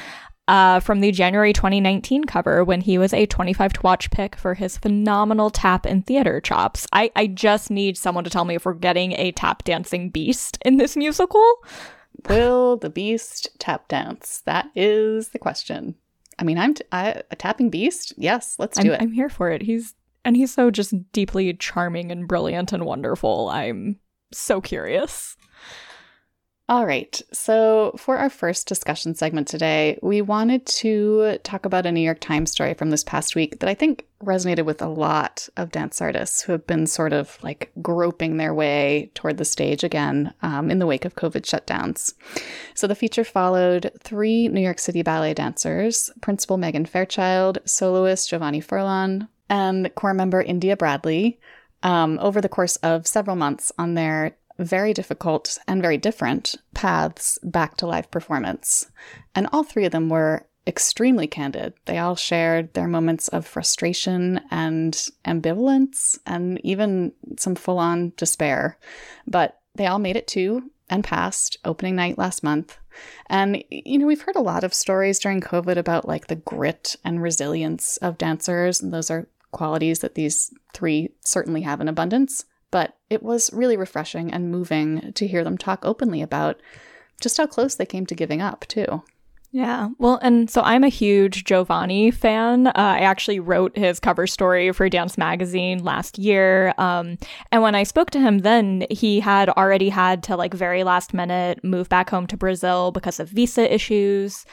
uh, 0.48 0.80
from 0.80 1.02
the 1.02 1.12
January 1.12 1.54
2019 1.54 2.24
cover 2.24 2.64
when 2.64 2.82
he 2.82 2.98
was 2.98 3.14
a 3.14 3.26
25 3.26 3.74
to 3.74 3.82
watch 3.82 4.10
pick 4.12 4.36
for 4.36 4.54
his 4.54 4.78
phenomenal 4.78 5.50
tap 5.50 5.86
and 5.86 6.06
theater 6.06 6.40
chops. 6.40 6.88
I, 6.94 7.12
I 7.16 7.28
just 7.28 7.70
need 7.70 7.98
someone 7.98 8.24
to 8.24 8.30
tell 8.30 8.46
me 8.46 8.56
if 8.56 8.66
we're 8.66 8.74
getting 8.74 9.14
a 9.14 9.32
tap 9.34 9.64
dancing 9.64 10.10
beast 10.10 10.58
in 10.64 10.78
this 10.78 10.96
musical. 10.96 11.46
Will 12.30 12.78
the 12.78 12.90
beast 12.90 13.50
tap 13.60 13.88
dance? 13.88 14.42
That 14.46 14.70
is 14.76 15.30
the 15.30 15.40
question. 15.40 15.96
I 16.40 16.44
mean, 16.44 16.58
I'm 16.58 16.76
t- 16.76 16.84
I, 16.92 17.24
a 17.32 17.36
tapping 17.36 17.70
beast. 17.70 18.14
Yes, 18.18 18.56
let's 18.60 18.80
do 18.80 18.90
I'm, 18.90 18.94
it. 18.94 19.02
I'm 19.02 19.12
here 19.12 19.30
for 19.30 19.50
it. 19.50 19.64
He's 19.64 19.94
and 20.28 20.36
he's 20.36 20.54
so 20.54 20.70
just 20.70 20.94
deeply 21.14 21.54
charming 21.54 22.12
and 22.12 22.28
brilliant 22.28 22.74
and 22.74 22.86
wonderful. 22.86 23.48
I'm 23.48 23.98
so 24.34 24.60
curious. 24.60 25.38
All 26.68 26.86
right. 26.86 27.22
So, 27.32 27.96
for 27.98 28.18
our 28.18 28.30
first 28.30 28.68
discussion 28.68 29.16
segment 29.16 29.48
today, 29.48 29.98
we 30.04 30.22
wanted 30.22 30.66
to 30.66 31.38
talk 31.44 31.66
about 31.66 31.86
a 31.86 31.94
New 31.94 32.02
York 32.02 32.20
Times 32.20 32.52
story 32.52 32.74
from 32.74 32.90
this 32.90 33.06
past 33.06 33.38
week 33.38 33.60
that 33.60 33.70
I 33.70 33.74
think 33.74 34.06
resonated 34.22 34.66
with 34.66 34.82
a 34.82 34.90
lot 34.90 35.48
of 35.56 35.72
dance 35.72 36.02
artists 36.02 36.42
who 36.42 36.52
have 36.52 36.68
been 36.68 36.88
sort 36.88 37.14
of 37.14 37.42
like 37.42 37.72
groping 37.82 38.36
their 38.36 38.54
way 38.54 39.10
toward 39.14 39.38
the 39.38 39.46
stage 39.46 39.86
again 39.86 40.34
um, 40.42 40.70
in 40.70 40.80
the 40.80 40.88
wake 40.88 41.06
of 41.06 41.16
COVID 41.16 41.44
shutdowns. 41.44 42.14
So, 42.74 42.86
the 42.86 42.96
feature 42.96 43.24
followed 43.24 43.92
three 44.04 44.50
New 44.50 44.60
York 44.60 44.80
City 44.80 45.04
ballet 45.04 45.34
dancers 45.34 46.12
principal 46.20 46.58
Megan 46.58 46.86
Fairchild, 46.86 47.60
soloist 47.64 48.30
Jovani 48.30 48.62
Furlan, 48.62 49.30
and 49.50 49.94
core 49.96 50.14
member 50.14 50.42
India 50.42 50.76
Bradley. 50.76 51.40
Um, 51.84 52.18
over 52.22 52.42
the 52.42 52.50
course 52.50 52.76
of 52.78 53.06
several 53.06 53.36
months 53.36 53.72
on 53.78 53.94
their 53.94 54.36
very 54.60 54.94
difficult 54.94 55.58
and 55.68 55.82
very 55.82 55.98
different 55.98 56.56
paths 56.74 57.38
back 57.44 57.78
to 57.78 57.88
live 57.88 58.10
performance. 58.10 58.88
And 59.36 59.48
all 59.54 59.64
three 59.64 59.86
of 59.86 59.92
them 59.92 60.10
were 60.10 60.48
extremely 60.66 61.28
candid. 61.28 61.74
They 61.86 61.98
all 61.98 62.16
shared 62.16 62.74
their 62.74 62.88
moments 62.88 63.30
of 63.30 63.46
frustration 63.46 64.42
and 64.52 64.94
ambivalence 65.26 66.20
and 66.26 66.60
even 66.64 67.14
some 67.38 67.56
full 67.56 67.80
on 67.80 68.14
despair. 68.18 68.78
But 69.26 69.60
they 69.76 69.86
all 69.86 70.00
made 70.00 70.18
it 70.18 70.28
to 70.30 70.70
and 70.90 71.04
passed 71.04 71.58
opening 71.64 71.96
night 71.96 72.18
last 72.18 72.44
month. 72.44 72.78
And, 73.28 73.64
you 73.70 74.00
know, 74.00 74.08
we've 74.08 74.22
heard 74.22 74.36
a 74.36 74.42
lot 74.42 74.64
of 74.64 74.74
stories 74.74 75.20
during 75.20 75.40
COVID 75.40 75.78
about 75.78 76.08
like 76.08 76.28
the 76.28 76.36
grit 76.36 76.96
and 77.06 77.22
resilience 77.22 77.98
of 77.98 78.18
dancers. 78.18 78.82
And 78.82 78.92
those 78.92 79.12
are 79.12 79.28
qualities 79.58 80.00
that 80.00 80.16
these 80.16 80.54
three 80.74 81.10
certainly 81.26 81.64
have 81.64 81.82
in 81.82 81.90
abundance. 81.90 82.46
But 82.70 82.98
it 83.10 83.24
was 83.24 83.52
really 83.54 83.78
refreshing 83.78 84.32
and 84.32 84.52
moving 84.52 85.14
to 85.14 85.28
hear 85.28 85.44
them 85.44 85.58
talk 85.58 85.84
openly 85.84 86.22
about 86.22 86.62
just 87.22 87.38
how 87.38 87.48
close 87.48 87.76
they 87.76 87.86
came 87.86 88.06
to 88.06 88.16
giving 88.16 88.42
up, 88.42 88.66
too. 88.68 89.04
Yeah. 89.52 89.90
Well, 89.98 90.20
and 90.22 90.50
so 90.50 90.62
I'm 90.62 90.84
a 90.84 90.90
huge 90.90 91.46
Jovani 91.46 92.14
fan. 92.14 92.68
Uh, 92.68 92.74
I 92.76 93.00
actually 93.00 93.40
wrote 93.40 93.78
his 93.78 94.02
cover 94.02 94.28
story 94.28 94.74
for 94.74 94.90
Dance 94.90 95.18
Magazine 95.18 95.84
last 95.84 96.20
year. 96.20 96.74
Um, 96.78 97.18
and 97.54 97.64
when 97.64 97.74
I 97.74 97.84
spoke 97.84 98.12
to 98.12 98.20
him 98.20 98.40
then, 98.40 98.86
he 98.92 99.22
had 99.22 99.50
already 99.50 99.88
had 99.88 100.22
to, 100.24 100.36
like, 100.36 100.54
very 100.54 100.84
last 100.84 101.14
minute 101.14 101.64
move 101.64 101.88
back 101.88 102.10
home 102.10 102.28
to 102.28 102.38
Brazil 102.38 102.92
because 102.92 103.22
of 103.22 103.30
visa 103.30 103.74
issues. 103.74 104.46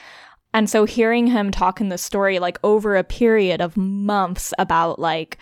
And 0.55 0.69
so 0.69 0.85
hearing 0.85 1.27
him 1.27 1.51
talk 1.51 1.81
in 1.81 1.89
the 1.89 1.97
story, 1.97 2.39
like, 2.39 2.57
over 2.63 2.95
a 2.95 3.03
period 3.03 3.61
of 3.61 3.77
months 3.77 4.53
about, 4.57 4.97
like, 4.97 5.37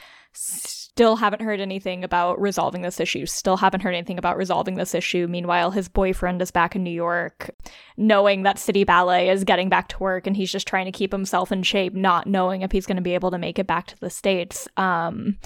Still 0.93 1.15
haven't 1.15 1.41
heard 1.41 1.59
anything 1.59 2.03
about 2.03 2.39
resolving 2.39 2.81
this 2.81 2.99
issue. 2.99 3.25
Still 3.25 3.57
haven't 3.57 3.81
heard 3.81 3.93
anything 3.93 4.17
about 4.17 4.37
resolving 4.37 4.75
this 4.75 4.93
issue. 4.93 5.27
Meanwhile, 5.27 5.71
his 5.71 5.87
boyfriend 5.89 6.41
is 6.41 6.51
back 6.51 6.75
in 6.75 6.83
New 6.83 6.91
York, 6.91 7.49
knowing 7.97 8.43
that 8.43 8.59
City 8.59 8.83
Ballet 8.83 9.29
is 9.29 9.43
getting 9.43 9.69
back 9.69 9.87
to 9.89 9.99
work 9.99 10.27
and 10.27 10.35
he's 10.35 10.51
just 10.51 10.67
trying 10.67 10.85
to 10.85 10.91
keep 10.91 11.11
himself 11.11 11.51
in 11.51 11.63
shape, 11.63 11.93
not 11.95 12.27
knowing 12.27 12.61
if 12.61 12.71
he's 12.71 12.85
going 12.85 12.97
to 12.97 13.01
be 13.01 13.15
able 13.15 13.31
to 13.31 13.37
make 13.37 13.57
it 13.57 13.67
back 13.67 13.87
to 13.87 13.99
the 13.99 14.09
States. 14.09 14.67
Um, 14.77 15.37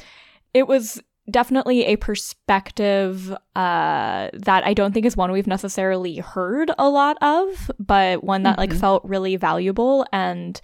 it 0.53 0.67
was 0.67 1.01
definitely 1.29 1.85
a 1.85 1.95
perspective 1.97 3.31
uh, 3.55 4.29
that 4.33 4.63
I 4.65 4.73
don't 4.73 4.93
think 4.93 5.05
is 5.05 5.17
one 5.17 5.31
we've 5.31 5.47
necessarily 5.47 6.17
heard 6.17 6.71
a 6.77 6.89
lot 6.89 7.17
of, 7.21 7.71
but 7.79 8.23
one 8.23 8.43
that 8.43 8.57
mm-hmm. 8.57 8.71
like 8.71 8.73
felt 8.73 9.03
really 9.03 9.35
valuable 9.35 10.05
and 10.11 10.59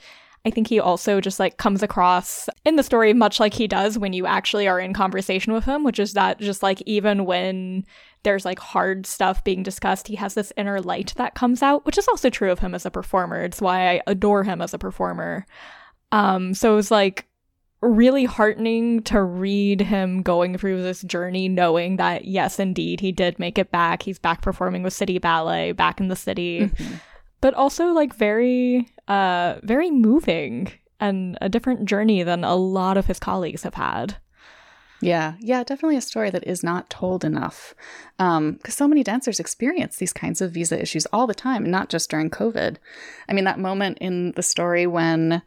I 0.45 0.49
think 0.49 0.67
he 0.67 0.79
also 0.79 1.21
just 1.21 1.39
like 1.39 1.57
comes 1.57 1.81
across 1.83 2.49
in 2.65 2.75
the 2.75 2.83
story 2.83 3.13
much 3.13 3.39
like 3.39 3.53
he 3.53 3.67
does 3.67 3.97
when 3.97 4.11
you 4.11 4.25
actually 4.25 4.67
are 4.67 4.79
in 4.79 4.93
conversation 4.93 5.53
with 5.53 5.63
him, 5.63 5.85
which 5.85 5.99
is 5.99 6.13
that 6.13 6.39
just 6.39 6.61
like 6.61 6.81
even 6.85 7.25
when 7.25 7.85
there's 8.23 8.43
like 8.43 8.59
hard 8.59 9.05
stuff 9.05 9.43
being 9.43 9.63
discussed, 9.63 10.07
he 10.07 10.15
has 10.15 10.33
this 10.33 10.51
inner 10.57 10.81
light 10.81 11.13
that 11.15 11.35
comes 11.35 11.61
out, 11.61 11.85
which 11.85 11.97
is 11.97 12.07
also 12.09 12.29
true 12.29 12.51
of 12.51 12.59
him 12.59 12.75
as 12.75 12.85
a 12.85 12.91
performer. 12.91 13.41
It's 13.41 13.61
why 13.61 13.89
I 13.89 14.01
adore 14.05 14.43
him 14.43 14.61
as 14.61 14.73
a 14.73 14.77
performer. 14.77 15.45
Um, 16.11 16.53
so 16.53 16.73
it 16.73 16.75
was 16.75 16.91
like 16.91 17.25
really 17.87 18.25
heartening 18.25 19.03
to 19.03 19.21
read 19.21 19.81
him 19.81 20.21
going 20.21 20.57
through 20.57 20.81
this 20.81 21.01
journey, 21.01 21.47
knowing 21.49 21.97
that 21.97 22.25
yes, 22.25 22.59
indeed, 22.59 22.99
he 22.99 23.11
did 23.11 23.39
make 23.39 23.57
it 23.57 23.71
back. 23.71 24.03
He's 24.03 24.19
back 24.19 24.41
performing 24.41 24.83
with 24.83 24.93
City 24.93 25.17
Ballet, 25.17 25.71
back 25.71 25.99
in 25.99 26.07
the 26.07 26.15
city. 26.15 26.61
Mm-hmm 26.61 26.95
but 27.43 27.53
also 27.55 27.87
like 27.87 28.15
very 28.15 28.87
uh 29.09 29.55
very 29.63 29.91
moving 29.91 30.71
and 31.01 31.37
a 31.41 31.49
different 31.49 31.83
journey 31.83 32.23
than 32.23 32.45
a 32.45 32.55
lot 32.55 32.95
of 32.95 33.07
his 33.07 33.19
colleagues 33.19 33.63
have 33.63 33.73
had. 33.73 34.15
Yeah, 35.01 35.33
yeah, 35.41 35.65
definitely 35.65 35.97
a 35.97 36.01
story 36.01 36.29
that 36.29 36.47
is 36.47 36.63
not 36.63 36.89
told 36.89 37.25
enough. 37.25 37.75
Because 38.17 38.37
um, 38.37 38.59
so 38.69 38.87
many 38.87 39.03
dancers 39.03 39.37
experience 39.37 39.97
these 39.97 40.13
kinds 40.13 40.39
of 40.39 40.53
visa 40.53 40.81
issues 40.81 41.05
all 41.07 41.27
the 41.27 41.35
time, 41.35 41.69
not 41.69 41.89
just 41.89 42.09
during 42.09 42.29
COVID. 42.29 42.77
I 43.27 43.33
mean, 43.33 43.43
that 43.43 43.59
moment 43.59 43.97
in 43.99 44.31
the 44.37 44.43
story 44.43 44.87
when 44.87 45.41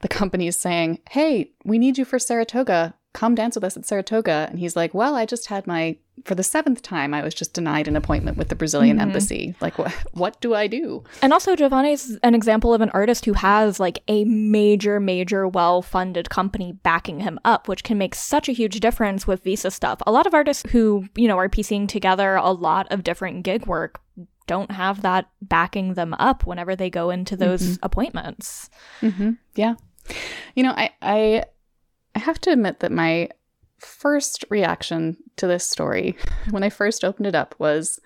the 0.00 0.08
company 0.08 0.46
is 0.46 0.56
saying, 0.56 1.00
Hey, 1.10 1.52
we 1.64 1.78
need 1.78 1.98
you 1.98 2.04
for 2.04 2.18
Saratoga 2.18 2.94
come 3.14 3.34
dance 3.34 3.54
with 3.54 3.64
us 3.64 3.76
at 3.76 3.86
Saratoga. 3.86 4.48
And 4.50 4.58
he's 4.58 4.76
like, 4.76 4.92
well, 4.92 5.14
I 5.14 5.24
just 5.24 5.46
had 5.46 5.66
my, 5.66 5.96
for 6.24 6.34
the 6.34 6.42
seventh 6.42 6.82
time, 6.82 7.14
I 7.14 7.22
was 7.22 7.32
just 7.32 7.54
denied 7.54 7.86
an 7.86 7.96
appointment 7.96 8.36
with 8.36 8.48
the 8.48 8.56
Brazilian 8.56 8.98
mm-hmm. 8.98 9.08
embassy. 9.08 9.54
Like, 9.60 9.78
what, 9.78 9.92
what 10.12 10.40
do 10.40 10.54
I 10.54 10.66
do? 10.66 11.04
And 11.22 11.32
also, 11.32 11.54
Jovani 11.54 11.92
is 11.92 12.18
an 12.22 12.34
example 12.34 12.74
of 12.74 12.80
an 12.80 12.90
artist 12.90 13.24
who 13.24 13.32
has 13.34 13.78
like 13.80 14.02
a 14.08 14.24
major, 14.24 15.00
major, 15.00 15.46
well 15.48 15.80
funded 15.80 16.28
company 16.28 16.72
backing 16.72 17.20
him 17.20 17.38
up, 17.44 17.68
which 17.68 17.84
can 17.84 17.96
make 17.96 18.16
such 18.16 18.48
a 18.48 18.52
huge 18.52 18.80
difference 18.80 19.26
with 19.26 19.44
visa 19.44 19.70
stuff. 19.70 20.02
A 20.06 20.12
lot 20.12 20.26
of 20.26 20.34
artists 20.34 20.68
who, 20.70 21.06
you 21.14 21.28
know, 21.28 21.38
are 21.38 21.48
piecing 21.48 21.86
together 21.86 22.34
a 22.34 22.50
lot 22.50 22.90
of 22.92 23.04
different 23.04 23.44
gig 23.44 23.66
work 23.66 24.00
don't 24.46 24.70
have 24.70 25.02
that 25.02 25.30
backing 25.40 25.94
them 25.94 26.14
up 26.14 26.46
whenever 26.46 26.76
they 26.76 26.90
go 26.90 27.10
into 27.10 27.36
those 27.36 27.62
mm-hmm. 27.62 27.84
appointments. 27.84 28.70
Mm-hmm. 29.00 29.32
Yeah. 29.54 29.74
You 30.54 30.64
know, 30.64 30.72
I, 30.72 30.90
I, 31.00 31.44
I 32.14 32.18
have 32.18 32.40
to 32.40 32.50
admit 32.50 32.80
that 32.80 32.92
my 32.92 33.30
first 33.78 34.44
reaction 34.50 35.16
to 35.36 35.46
this 35.46 35.66
story, 35.68 36.16
when 36.50 36.62
I 36.62 36.70
first 36.70 37.04
opened 37.04 37.26
it 37.26 37.34
up, 37.34 37.54
was 37.58 38.00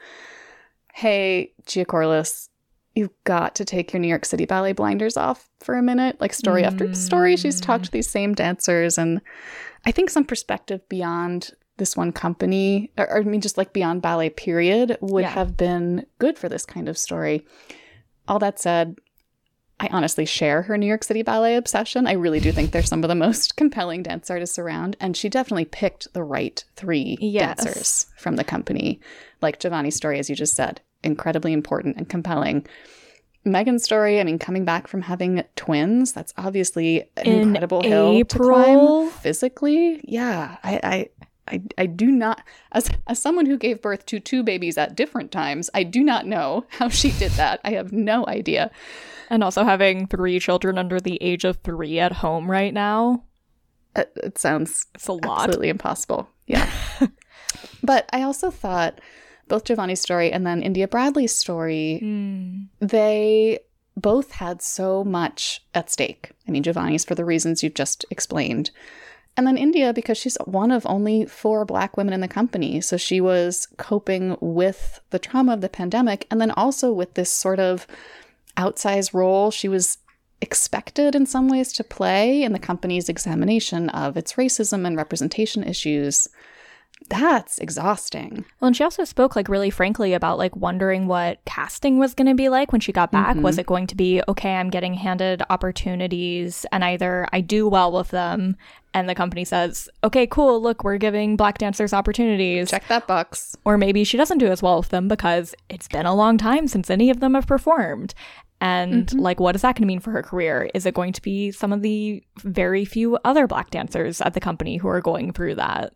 hey, 0.95 1.52
Gia 1.66 1.85
Kourlas, 1.85 2.49
you've 2.97 3.12
got 3.23 3.54
to 3.54 3.64
take 3.64 3.92
your 3.92 4.00
New 4.00 4.09
York 4.09 4.25
City 4.25 4.45
Ballet 4.45 4.73
blinders 4.73 5.16
off 5.16 5.49
for 5.61 5.76
a 5.76 5.83
minute. 5.83 6.21
Like, 6.21 6.33
story 6.33 6.62
mm. 6.62 6.66
after 6.66 6.92
story, 6.95 7.37
she's 7.37 7.61
talked 7.61 7.85
to 7.85 7.90
these 7.92 8.11
same 8.11 8.35
dancers. 8.35 8.99
And 8.99 9.21
I 9.87 9.92
think 9.92 10.11
some 10.11 10.25
perspective 10.25 10.80
beyond 10.88 11.52
this 11.78 11.97
one 11.97 12.12
company, 12.12 12.90
or, 12.99 13.11
or 13.11 13.18
I 13.18 13.23
mean, 13.23 13.40
just 13.40 13.56
like 13.56 13.73
beyond 13.73 14.02
ballet, 14.02 14.30
period, 14.30 14.99
would 15.00 15.23
yeah. 15.23 15.30
have 15.30 15.56
been 15.56 16.06
good 16.18 16.38
for 16.38 16.49
this 16.49 16.66
kind 16.66 16.88
of 16.88 16.99
story. 16.99 17.47
All 18.26 18.38
that 18.40 18.61
said, 18.61 18.97
I 19.80 19.88
honestly 19.92 20.26
share 20.26 20.62
her 20.62 20.76
New 20.76 20.87
York 20.87 21.04
City 21.04 21.23
ballet 21.23 21.54
obsession. 21.54 22.06
I 22.06 22.12
really 22.12 22.40
do 22.40 22.50
think 22.50 22.73
they're 22.73 22.82
some 22.82 23.04
of 23.04 23.08
the 23.08 23.14
most 23.26 23.56
compelling 23.56 24.02
dance 24.02 24.28
artists 24.28 24.58
around. 24.58 24.97
And 25.00 25.16
she 25.16 25.28
definitely 25.28 25.66
picked 25.66 26.12
the 26.14 26.25
right 26.25 26.62
three 26.76 27.16
yes. 27.20 27.64
dancers 27.64 28.06
from 28.16 28.37
the 28.37 28.44
company. 28.44 29.00
Like 29.40 29.61
Jovani's 29.61 29.94
story, 29.94 30.18
as 30.18 30.28
you 30.28 30.35
just 30.35 30.54
said, 30.54 30.80
incredibly 31.04 31.52
important 31.52 31.97
and 31.97 32.08
compelling. 32.08 32.66
Megan's 33.44 33.85
story, 33.85 34.20
I 34.20 34.25
mean, 34.25 34.38
coming 34.38 34.64
back 34.64 34.88
from 34.88 35.02
having 35.02 35.44
twins, 35.54 36.12
that's 36.12 36.35
obviously 36.37 37.02
an 37.16 37.26
In 37.26 37.40
incredible 37.42 37.82
hill 37.82 38.11
April. 38.11 38.49
to 38.49 38.52
climb 38.52 39.11
physically. 39.20 40.00
Yeah, 40.04 40.58
I, 40.64 40.80
I 40.82 41.08
I, 41.49 41.62
I 41.76 41.87
do 41.87 42.07
not, 42.07 42.43
as, 42.73 42.90
as 43.07 43.21
someone 43.21 43.47
who 43.47 43.57
gave 43.57 43.83
birth 43.83 44.07
to 44.07 44.21
two 44.21 44.43
babies 44.43 44.78
at 44.78 44.97
different 44.97 45.33
times, 45.33 45.71
I 45.75 45.83
do 45.83 46.02
not 46.02 46.26
know 46.26 46.67
how 46.71 46.88
she 46.88 47.11
did 47.12 47.33
that. 47.33 47.61
I 47.64 47.73
have 47.73 47.93
no 47.93 48.26
idea. 48.26 48.71
And 49.31 49.45
also 49.45 49.64
having 49.64 50.07
three 50.07 50.38
children 50.38 50.78
under 50.78 51.00
the 51.00 51.19
age 51.23 51.45
of 51.45 51.59
three 51.59 51.99
at 51.99 52.12
home 52.12 52.50
right 52.50 52.73
now. 52.73 53.25
It, 53.97 54.12
it 54.17 54.38
sounds 54.38 54.87
it's 54.95 55.09
a 55.09 55.12
lot. 55.12 55.45
absolutely 55.45 55.69
impossible. 55.69 56.28
Yeah. 56.47 56.71
but 57.83 58.09
I 58.12 58.23
also 58.23 58.50
thought 58.50 59.00
both 59.49 59.64
Jovani's 59.64 60.00
story 60.00 60.31
and 60.31 60.47
then 60.47 60.62
India 60.62 60.87
Bradley's 60.87 61.35
story, 61.35 62.00
mm. 62.02 62.67
they 62.81 63.59
both 63.97 64.33
had 64.33 64.62
so 64.62 65.05
much 65.05 65.64
at 65.75 65.90
stake. 65.90 66.31
I 66.47 66.50
mean, 66.50 66.62
Jovani's 66.62 67.05
for 67.05 67.14
the 67.14 67.25
reasons 67.25 67.62
you've 67.62 67.75
just 67.75 68.05
explained. 68.11 68.71
And 69.38 69.47
then 69.47 69.57
India, 69.57 69.92
because 69.92 70.18
she's 70.18 70.37
one 70.47 70.73
of 70.73 70.85
only 70.85 71.25
four 71.25 71.64
Black 71.64 71.97
women 71.97 72.12
in 72.12 72.21
the 72.21 72.26
company. 72.26 72.80
So 72.80 72.97
she 72.97 73.21
was 73.21 73.68
coping 73.76 74.37
with 74.40 75.00
the 75.11 75.21
trauma 75.21 75.52
of 75.52 75.61
the 75.61 75.68
pandemic 75.68 76.26
and 76.28 76.40
then 76.40 76.50
also 76.50 76.92
with 76.92 77.14
this 77.14 77.33
sort 77.33 77.61
of 77.61 77.87
outsized 78.57 79.14
role 79.14 79.52
she 79.52 79.68
was 79.68 79.99
expected 80.40 81.14
in 81.14 81.25
some 81.25 81.49
ways 81.49 81.73
to 81.73 81.85
play 81.85 82.42
in 82.42 82.52
the 82.52 82.59
company's 82.59 83.09
examination 83.09 83.88
of 83.90 84.16
its 84.16 84.33
racism 84.33 84.85
and 84.85 84.97
representation 84.97 85.62
issues 85.62 86.28
that's 87.09 87.59
exhausting. 87.59 88.45
Well, 88.61 88.67
and 88.67 88.76
she 88.76 88.85
also 88.85 89.05
spoke 89.05 89.37
like 89.37 89.49
really 89.49 89.71
frankly 89.71 90.12
about 90.12 90.38
like 90.38 90.55
wondering 90.57 91.07
what 91.07 91.45
casting 91.45 91.99
was 91.99 92.14
going 92.14 92.26
to 92.26 92.35
be 92.35 92.49
like 92.49 92.73
when 92.73 92.81
she 92.81 92.93
got 92.93 93.12
back. 93.12 93.35
Mm-hmm. 93.35 93.43
Was 93.43 93.59
it 93.59 93.67
going 93.67 93.87
to 93.88 93.97
be 93.97 94.23
okay, 94.28 94.55
I'm 94.55 94.71
getting 94.71 94.95
handed 94.95 95.43
opportunities 95.49 96.67
and 96.73 96.85
either 96.85 97.26
I 97.33 97.40
do 97.40 97.69
well 97.69 97.93
with 97.93 98.09
them 98.09 98.57
and 98.95 99.09
the 99.09 99.14
company 99.14 99.45
says, 99.45 99.88
"Okay, 100.02 100.26
cool, 100.26 100.61
look, 100.61 100.83
we're 100.83 100.99
giving 100.99 101.37
black 101.37 101.59
dancers 101.59 101.93
opportunities." 101.93 102.71
Check 102.71 102.88
that 102.88 103.07
box. 103.07 103.57
Or 103.64 103.78
maybe 103.78 104.05
she 104.05 104.17
doesn't 104.17 104.38
do 104.38 104.47
as 104.47 104.62
well 104.62 104.78
with 104.78 104.88
them 104.88 105.09
because 105.09 105.55
it's 105.69 105.88
been 105.88 106.07
a 106.07 106.14
long 106.14 106.37
time 106.38 106.67
since 106.69 106.90
any 106.90 107.11
of 107.11 107.21
them 107.21 107.35
have 107.35 107.47
performed. 107.47 108.14
And 108.61 109.07
mm-hmm. 109.07 109.21
like, 109.21 109.38
what 109.38 109.55
is 109.55 109.62
that 109.62 109.76
going 109.76 109.83
to 109.83 109.87
mean 109.87 110.00
for 110.00 110.11
her 110.11 110.23
career? 110.23 110.69
Is 110.75 110.85
it 110.85 110.95
going 110.95 111.12
to 111.12 111.23
be 111.23 111.52
some 111.52 111.73
of 111.73 111.83
the 111.83 112.23
very 112.38 112.85
few 112.85 113.17
other 113.25 113.47
black 113.47 113.71
dancers 113.71 114.21
at 114.21 114.35
the 114.35 114.40
company 114.40 114.78
who 114.78 114.88
are 114.88 115.00
going 115.00 115.33
through 115.33 115.55
that? 115.57 115.93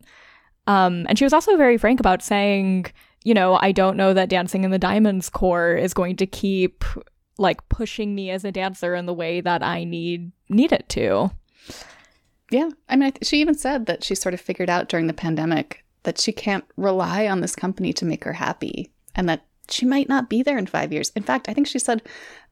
Um, 0.66 1.06
and 1.08 1.18
she 1.18 1.24
was 1.24 1.32
also 1.32 1.56
very 1.56 1.78
frank 1.78 2.00
about 2.00 2.22
saying, 2.22 2.86
you 3.24 3.34
know, 3.34 3.58
I 3.60 3.72
don't 3.72 3.96
know 3.96 4.14
that 4.14 4.28
Dancing 4.28 4.64
in 4.64 4.70
the 4.70 4.78
Diamonds 4.78 5.28
Corps 5.28 5.74
is 5.74 5.94
going 5.94 6.16
to 6.16 6.26
keep 6.26 6.84
like 7.38 7.66
pushing 7.68 8.14
me 8.14 8.30
as 8.30 8.44
a 8.44 8.52
dancer 8.52 8.94
in 8.94 9.06
the 9.06 9.14
way 9.14 9.40
that 9.40 9.62
I 9.62 9.84
need 9.84 10.32
need 10.48 10.72
it 10.72 10.88
to. 10.90 11.30
Yeah, 12.50 12.68
I 12.88 12.96
mean, 12.96 13.06
I 13.06 13.10
th- 13.10 13.26
she 13.26 13.40
even 13.40 13.54
said 13.54 13.86
that 13.86 14.04
she 14.04 14.14
sort 14.14 14.34
of 14.34 14.40
figured 14.40 14.68
out 14.68 14.88
during 14.88 15.06
the 15.06 15.14
pandemic 15.14 15.84
that 16.02 16.18
she 16.18 16.32
can't 16.32 16.64
rely 16.76 17.26
on 17.26 17.40
this 17.40 17.56
company 17.56 17.92
to 17.94 18.04
make 18.04 18.24
her 18.24 18.34
happy, 18.34 18.92
and 19.14 19.28
that 19.28 19.46
she 19.70 19.86
might 19.86 20.08
not 20.08 20.28
be 20.28 20.42
there 20.42 20.58
in 20.58 20.66
five 20.66 20.92
years. 20.92 21.10
In 21.16 21.22
fact, 21.22 21.48
I 21.48 21.54
think 21.54 21.66
she 21.66 21.78
said 21.78 22.02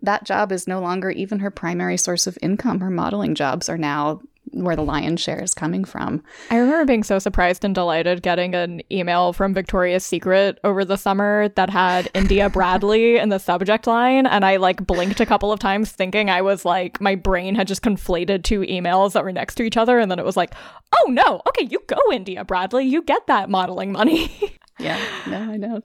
that 0.00 0.24
job 0.24 0.52
is 0.52 0.66
no 0.66 0.80
longer 0.80 1.10
even 1.10 1.40
her 1.40 1.50
primary 1.50 1.96
source 1.96 2.26
of 2.26 2.38
income. 2.40 2.80
Her 2.80 2.90
modeling 2.90 3.34
jobs 3.34 3.68
are 3.68 3.78
now 3.78 4.22
where 4.52 4.76
the 4.76 4.82
lion's 4.82 5.20
share 5.20 5.42
is 5.42 5.54
coming 5.54 5.84
from. 5.84 6.22
I 6.50 6.56
remember 6.56 6.84
being 6.84 7.04
so 7.04 7.18
surprised 7.18 7.64
and 7.64 7.74
delighted 7.74 8.22
getting 8.22 8.54
an 8.54 8.82
email 8.90 9.32
from 9.32 9.54
Victoria's 9.54 10.04
Secret 10.04 10.58
over 10.64 10.84
the 10.84 10.96
summer 10.96 11.48
that 11.50 11.70
had 11.70 12.08
India 12.14 12.48
Bradley 12.50 13.16
in 13.16 13.28
the 13.28 13.38
subject 13.38 13.86
line. 13.86 14.26
And 14.26 14.44
I 14.44 14.56
like 14.56 14.86
blinked 14.86 15.20
a 15.20 15.26
couple 15.26 15.52
of 15.52 15.60
times 15.60 15.92
thinking 15.92 16.30
I 16.30 16.42
was 16.42 16.64
like, 16.64 17.00
my 17.00 17.14
brain 17.14 17.54
had 17.54 17.68
just 17.68 17.82
conflated 17.82 18.42
two 18.42 18.60
emails 18.60 19.12
that 19.12 19.24
were 19.24 19.32
next 19.32 19.54
to 19.56 19.62
each 19.62 19.76
other. 19.76 19.98
And 19.98 20.10
then 20.10 20.18
it 20.18 20.24
was 20.24 20.36
like, 20.36 20.54
oh 20.92 21.10
no, 21.10 21.42
okay, 21.48 21.66
you 21.70 21.80
go, 21.86 21.98
India 22.12 22.44
Bradley. 22.44 22.84
You 22.86 23.02
get 23.02 23.26
that 23.26 23.50
modeling 23.50 23.92
money. 23.92 24.32
yeah, 24.78 24.98
no, 25.26 25.38
I 25.38 25.56
know. 25.56 25.82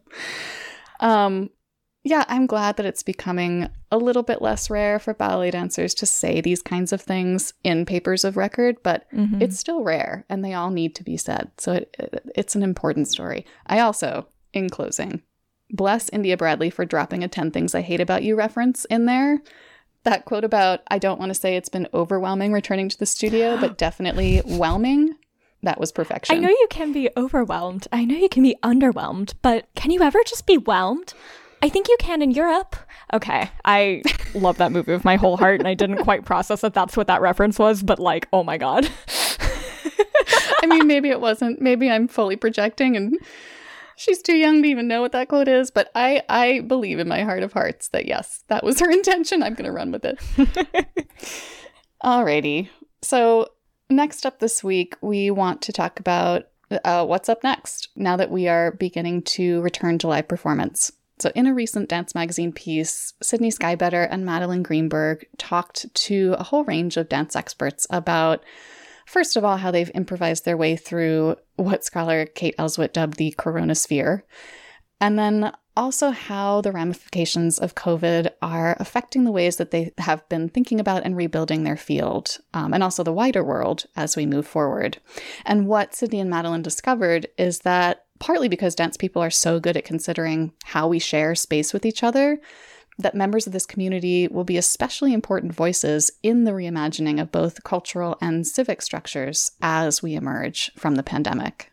Um, 0.99 1.49
yeah, 2.07 2.23
I'm 2.27 2.45
glad 2.45 2.77
that 2.77 2.85
it's 2.85 3.01
becoming 3.01 3.67
a 3.91 3.97
little 3.97 4.21
bit 4.21 4.39
less 4.39 4.69
rare 4.69 4.99
for 4.99 5.15
ballet 5.15 5.49
dancers 5.49 5.95
to 5.95 6.05
say 6.05 6.39
these 6.39 6.61
kinds 6.61 6.93
of 6.93 7.01
things 7.01 7.55
in 7.63 7.83
papers 7.83 8.23
of 8.23 8.37
record, 8.37 8.77
but 8.83 9.11
mm-hmm. 9.11 9.41
it's 9.41 9.57
still 9.57 9.83
rare 9.83 10.23
and 10.29 10.45
they 10.45 10.53
all 10.53 10.69
need 10.69 10.93
to 10.95 11.03
be 11.03 11.17
said. 11.17 11.49
So 11.57 11.73
it, 11.73 11.95
it, 11.97 12.29
it's 12.35 12.55
an 12.55 12.61
important 12.61 13.07
story. 13.07 13.43
I 13.65 13.79
also, 13.79 14.27
in 14.53 14.69
closing, 14.69 15.23
bless 15.71 16.07
India 16.09 16.37
Bradley 16.37 16.69
for 16.69 16.85
dropping 16.85 17.23
a 17.23 17.27
10 17.27 17.49
Things 17.49 17.73
I 17.73 17.81
Hate 17.81 17.99
About 17.99 18.21
You 18.21 18.35
reference 18.35 18.85
in 18.85 19.07
there. 19.07 19.41
That 20.03 20.25
quote 20.25 20.43
about, 20.43 20.81
I 20.89 20.99
don't 20.99 21.19
want 21.19 21.31
to 21.31 21.33
say 21.33 21.55
it's 21.55 21.69
been 21.69 21.87
overwhelming 21.91 22.53
returning 22.53 22.87
to 22.87 22.99
the 22.99 23.07
studio, 23.07 23.57
but 23.59 23.77
definitely 23.79 24.43
whelming. 24.45 25.15
That 25.63 25.79
was 25.79 25.91
perfection. 25.91 26.35
I 26.35 26.39
know 26.39 26.49
you 26.49 26.67
can 26.69 26.93
be 26.93 27.09
overwhelmed. 27.17 27.87
I 27.91 28.05
know 28.05 28.15
you 28.15 28.29
can 28.29 28.43
be 28.43 28.55
underwhelmed, 28.61 29.33
but 29.41 29.67
can 29.73 29.89
you 29.89 30.03
ever 30.03 30.19
just 30.27 30.45
be 30.45 30.57
whelmed? 30.59 31.15
I 31.65 31.69
think 31.69 31.89
you 31.89 31.97
can 31.97 32.21
in 32.21 32.29
Europe. 32.29 32.75
Okay, 33.11 33.49
I 33.65 34.03
love 34.35 34.57
that 34.57 34.71
movie 34.71 34.91
with 34.91 35.03
my 35.03 35.15
whole 35.15 35.35
heart, 35.35 35.59
and 35.59 35.67
I 35.67 35.73
didn't 35.73 36.03
quite 36.03 36.23
process 36.23 36.61
that 36.61 36.75
that's 36.75 36.95
what 36.95 37.07
that 37.07 37.21
reference 37.21 37.57
was, 37.57 37.81
but 37.81 37.97
like, 37.97 38.27
oh 38.31 38.43
my 38.43 38.59
god. 38.59 38.87
I 40.61 40.67
mean, 40.67 40.85
maybe 40.85 41.09
it 41.09 41.19
wasn't. 41.19 41.59
Maybe 41.59 41.89
I'm 41.89 42.07
fully 42.07 42.35
projecting, 42.35 42.95
and 42.95 43.17
she's 43.95 44.21
too 44.21 44.35
young 44.35 44.61
to 44.61 44.69
even 44.69 44.87
know 44.87 45.01
what 45.01 45.11
that 45.13 45.27
quote 45.27 45.47
is. 45.47 45.71
But 45.71 45.89
I, 45.95 46.21
I 46.29 46.59
believe 46.59 46.99
in 46.99 47.07
my 47.07 47.23
heart 47.23 47.41
of 47.41 47.53
hearts 47.53 47.87
that 47.87 48.05
yes, 48.05 48.43
that 48.47 48.63
was 48.63 48.79
her 48.79 48.91
intention. 48.91 49.41
I'm 49.41 49.55
going 49.55 49.65
to 49.65 49.71
run 49.71 49.91
with 49.91 50.05
it. 50.05 50.19
Alrighty. 52.03 52.69
So 53.01 53.47
next 53.89 54.27
up 54.27 54.37
this 54.37 54.63
week, 54.63 54.97
we 55.01 55.31
want 55.31 55.63
to 55.63 55.73
talk 55.73 55.99
about 55.99 56.43
uh, 56.83 57.07
what's 57.07 57.27
up 57.27 57.43
next 57.43 57.87
now 57.95 58.17
that 58.17 58.29
we 58.29 58.47
are 58.47 58.73
beginning 58.73 59.23
to 59.23 59.61
return 59.61 59.97
to 59.97 60.07
live 60.07 60.27
performance. 60.27 60.91
So, 61.19 61.31
in 61.33 61.47
a 61.47 61.53
recent 61.53 61.89
Dance 61.89 62.13
Magazine 62.13 62.51
piece, 62.51 63.13
Sydney 63.21 63.49
Skybetter 63.49 64.07
and 64.09 64.25
Madeline 64.25 64.63
Greenberg 64.63 65.25
talked 65.37 65.93
to 65.93 66.35
a 66.37 66.43
whole 66.43 66.65
range 66.65 66.97
of 66.97 67.07
dance 67.07 67.35
experts 67.35 67.87
about, 67.89 68.43
first 69.05 69.37
of 69.37 69.45
all, 69.45 69.57
how 69.57 69.71
they've 69.71 69.91
improvised 69.95 70.43
their 70.43 70.57
way 70.57 70.75
through 70.75 71.37
what 71.55 71.85
scholar 71.85 72.25
Kate 72.25 72.55
Elswit 72.57 72.91
dubbed 72.91 73.17
the 73.17 73.33
coronasphere, 73.37 74.23
and 74.99 75.17
then 75.17 75.53
also 75.77 76.11
how 76.11 76.61
the 76.61 76.71
ramifications 76.71 77.59
of 77.59 77.75
COVID 77.75 78.29
are 78.41 78.75
affecting 78.79 79.23
the 79.23 79.31
ways 79.31 79.57
that 79.57 79.71
they 79.71 79.93
have 79.97 80.27
been 80.29 80.49
thinking 80.49 80.79
about 80.79 81.03
and 81.03 81.15
rebuilding 81.15 81.63
their 81.63 81.77
field, 81.77 82.37
um, 82.53 82.73
and 82.73 82.83
also 82.83 83.03
the 83.03 83.13
wider 83.13 83.43
world 83.43 83.85
as 83.95 84.17
we 84.17 84.25
move 84.25 84.47
forward. 84.47 84.97
And 85.45 85.67
what 85.67 85.95
Sydney 85.95 86.19
and 86.19 86.29
Madeline 86.29 86.61
discovered 86.61 87.27
is 87.37 87.59
that 87.59 88.04
partly 88.19 88.47
because 88.47 88.75
dance 88.75 88.97
people 88.97 89.21
are 89.21 89.29
so 89.29 89.59
good 89.59 89.77
at 89.77 89.85
considering 89.85 90.53
how 90.65 90.87
we 90.87 90.99
share 90.99 91.35
space 91.35 91.73
with 91.73 91.85
each 91.85 92.03
other, 92.03 92.39
that 92.97 93.15
members 93.15 93.45
of 93.45 93.53
this 93.53 93.65
community 93.65 94.27
will 94.27 94.43
be 94.43 94.57
especially 94.57 95.13
important 95.13 95.53
voices 95.53 96.11
in 96.23 96.45
the 96.45 96.51
reimagining 96.51 97.21
of 97.21 97.31
both 97.31 97.63
cultural 97.63 98.17
and 98.21 98.47
civic 98.47 98.81
structures 98.81 99.51
as 99.61 100.01
we 100.01 100.15
emerge 100.15 100.71
from 100.77 100.95
the 100.95 101.03
pandemic. 101.03 101.71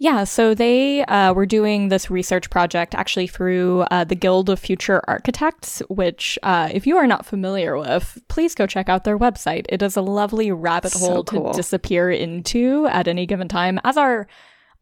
Yeah, 0.00 0.22
so 0.22 0.54
they 0.54 1.04
uh, 1.06 1.32
were 1.32 1.44
doing 1.44 1.88
this 1.88 2.08
research 2.08 2.50
project 2.50 2.94
actually 2.94 3.26
through 3.26 3.80
uh, 3.90 4.04
the 4.04 4.14
Guild 4.14 4.48
of 4.48 4.60
Future 4.60 5.02
Architects, 5.08 5.82
which, 5.88 6.38
uh, 6.44 6.68
if 6.72 6.86
you 6.86 6.96
are 6.96 7.06
not 7.08 7.26
familiar 7.26 7.76
with, 7.76 8.22
please 8.28 8.54
go 8.54 8.64
check 8.64 8.88
out 8.88 9.02
their 9.02 9.18
website. 9.18 9.66
It 9.68 9.82
is 9.82 9.96
a 9.96 10.00
lovely 10.00 10.52
rabbit 10.52 10.92
hole 10.92 11.16
so 11.16 11.22
cool. 11.24 11.50
to 11.50 11.56
disappear 11.56 12.12
into 12.12 12.86
at 12.86 13.08
any 13.08 13.26
given 13.26 13.48
time, 13.48 13.80
as 13.82 13.96
are 13.96 14.28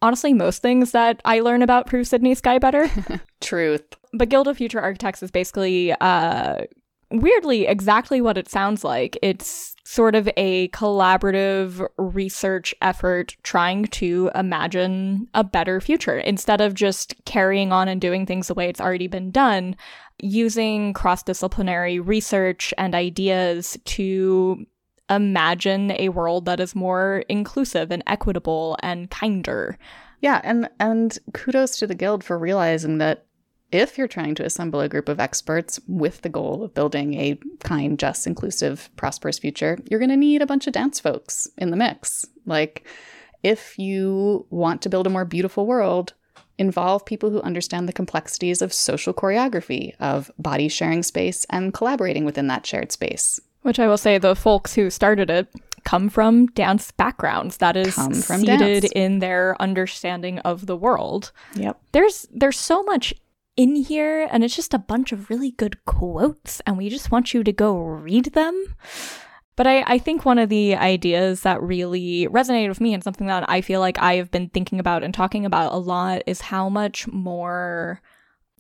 honestly 0.07 0.33
most 0.33 0.63
things 0.63 0.93
that 0.93 1.21
I 1.25 1.41
learn 1.41 1.63
about 1.63 1.91
through 1.91 2.05
Sydney 2.05 2.35
Skybetter. 2.35 3.21
Truth. 3.41 3.83
But 4.13 4.29
Guild 4.29 4.47
of 4.47 4.57
Future 4.57 4.81
Architects 4.81 5.23
is 5.23 5.31
basically 5.31 5.93
uh 5.93 6.63
weirdly 7.11 7.67
exactly 7.67 8.21
what 8.21 8.39
it 8.39 8.49
sounds 8.49 8.85
like. 8.85 9.19
It's 9.23 9.75
sort 9.85 10.15
of 10.15 10.29
a 10.37 10.69
collaborative 10.69 11.87
research 11.97 12.75
effort 12.83 13.37
trying 13.45 13.85
to 13.87 14.31
imagine 14.35 15.29
a 15.35 15.45
better 15.45 15.81
future 15.81 16.19
instead 16.19 16.61
of 16.61 16.75
just 16.75 17.15
carrying 17.25 17.73
on 17.73 17.87
and 17.87 18.01
doing 18.01 18.27
things 18.27 18.49
the 18.49 18.55
way 18.55 18.69
it's 18.69 18.81
already 18.81 19.07
been 19.07 19.31
done, 19.31 19.77
using 20.21 20.93
cross 20.93 21.23
disciplinary 21.23 22.01
research 22.01 22.75
and 22.79 22.95
ideas 22.95 23.79
to 23.85 24.67
imagine 25.09 25.93
a 25.93 26.09
world 26.09 26.45
that 26.47 26.61
is 26.61 26.75
more 26.75 27.25
inclusive 27.29 27.91
and 27.91 28.03
equitable 28.07 28.77
and 28.83 29.11
kinder. 29.11 29.79
Yeah, 30.21 30.41
and 30.45 30.69
and 30.81 31.19
kudos 31.35 31.79
to 31.79 31.87
the 31.87 31.95
guild 31.95 32.25
for 32.25 32.39
realizing 32.39 32.99
that 32.99 33.27
if 33.73 33.99
you're 33.99 34.09
trying 34.09 34.35
to 34.37 34.45
assemble 34.45 34.81
a 34.81 34.89
group 34.89 35.09
of 35.09 35.21
experts 35.21 35.81
with 35.89 36.23
the 36.23 36.29
goal 36.29 36.63
of 36.63 36.75
building 36.75 37.15
a 37.15 37.39
kind, 37.61 37.99
just, 37.99 38.27
inclusive, 38.27 38.89
prosperous 38.97 39.39
future, 39.39 39.77
you're 39.91 39.99
going 39.99 40.11
to 40.11 40.17
need 40.17 40.41
a 40.41 40.47
bunch 40.47 40.67
of 40.67 40.73
dance 40.73 41.01
folks 41.01 41.49
in 41.59 41.71
the 41.71 41.77
mix. 41.77 42.27
Like 42.47 42.87
if 43.43 43.79
you 43.79 44.47
want 44.51 44.83
to 44.83 44.89
build 44.89 45.07
a 45.07 45.11
more 45.11 45.25
beautiful 45.25 45.67
world, 45.67 46.15
involve 46.59 47.05
people 47.05 47.31
who 47.31 47.41
understand 47.43 47.89
the 47.89 47.93
complexities 47.93 48.63
of 48.63 48.73
social 48.73 49.13
choreography, 49.13 49.95
of 50.01 50.31
body 50.39 50.69
sharing 50.69 51.03
space, 51.03 51.45
and 51.51 51.75
collaborating 51.75 52.25
within 52.25 52.47
that 52.47 52.65
shared 52.65 52.93
space. 52.93 53.41
Which 53.67 53.81
I 53.81 53.89
will 53.89 53.99
say, 53.99 54.19
the 54.19 54.37
folks 54.37 54.75
who 54.77 54.91
started 54.91 55.29
it 55.29 55.49
come 55.83 56.09
from 56.09 56.47
dance 56.47 56.93
backgrounds 56.93 57.57
that 57.57 57.77
is 57.77 57.97
seated 57.97 58.83
dance. 58.83 58.93
in 58.95 59.19
their 59.19 59.61
understanding 59.61 60.39
of 60.41 60.67
the 60.67 60.77
world. 60.77 61.33
Yep. 61.57 61.77
There's 61.91 62.29
there's 62.33 62.61
so 62.61 62.85
much 62.85 63.13
in 63.57 63.75
here 63.75 64.29
and 64.31 64.45
it's 64.45 64.55
just 64.55 64.73
a 64.73 64.79
bunch 64.79 65.11
of 65.11 65.31
really 65.31 65.51
good 65.51 65.85
quotes 65.85 66.61
and 66.61 66.77
we 66.77 66.89
just 66.89 67.11
want 67.11 67.35
you 67.35 67.43
to 67.43 67.53
go 67.53 67.77
read 67.77 68.27
them. 68.27 68.77
But 69.57 69.67
I, 69.67 69.83
I 69.87 69.99
think 69.99 70.25
one 70.25 70.39
of 70.39 70.49
the 70.49 70.77
ideas 70.77 71.41
that 71.41 71.61
really 71.61 72.29
resonated 72.29 72.69
with 72.69 72.81
me 72.81 72.95
and 72.95 73.03
something 73.03 73.27
that 73.27 73.51
I 73.51 73.63
feel 73.63 73.81
like 73.81 73.99
I 73.99 74.15
have 74.15 74.31
been 74.31 74.49
thinking 74.51 74.79
about 74.79 75.03
and 75.03 75.13
talking 75.13 75.45
about 75.45 75.73
a 75.73 75.79
lot 75.79 76.23
is 76.27 76.41
how 76.41 76.69
much 76.69 77.09
more 77.09 78.01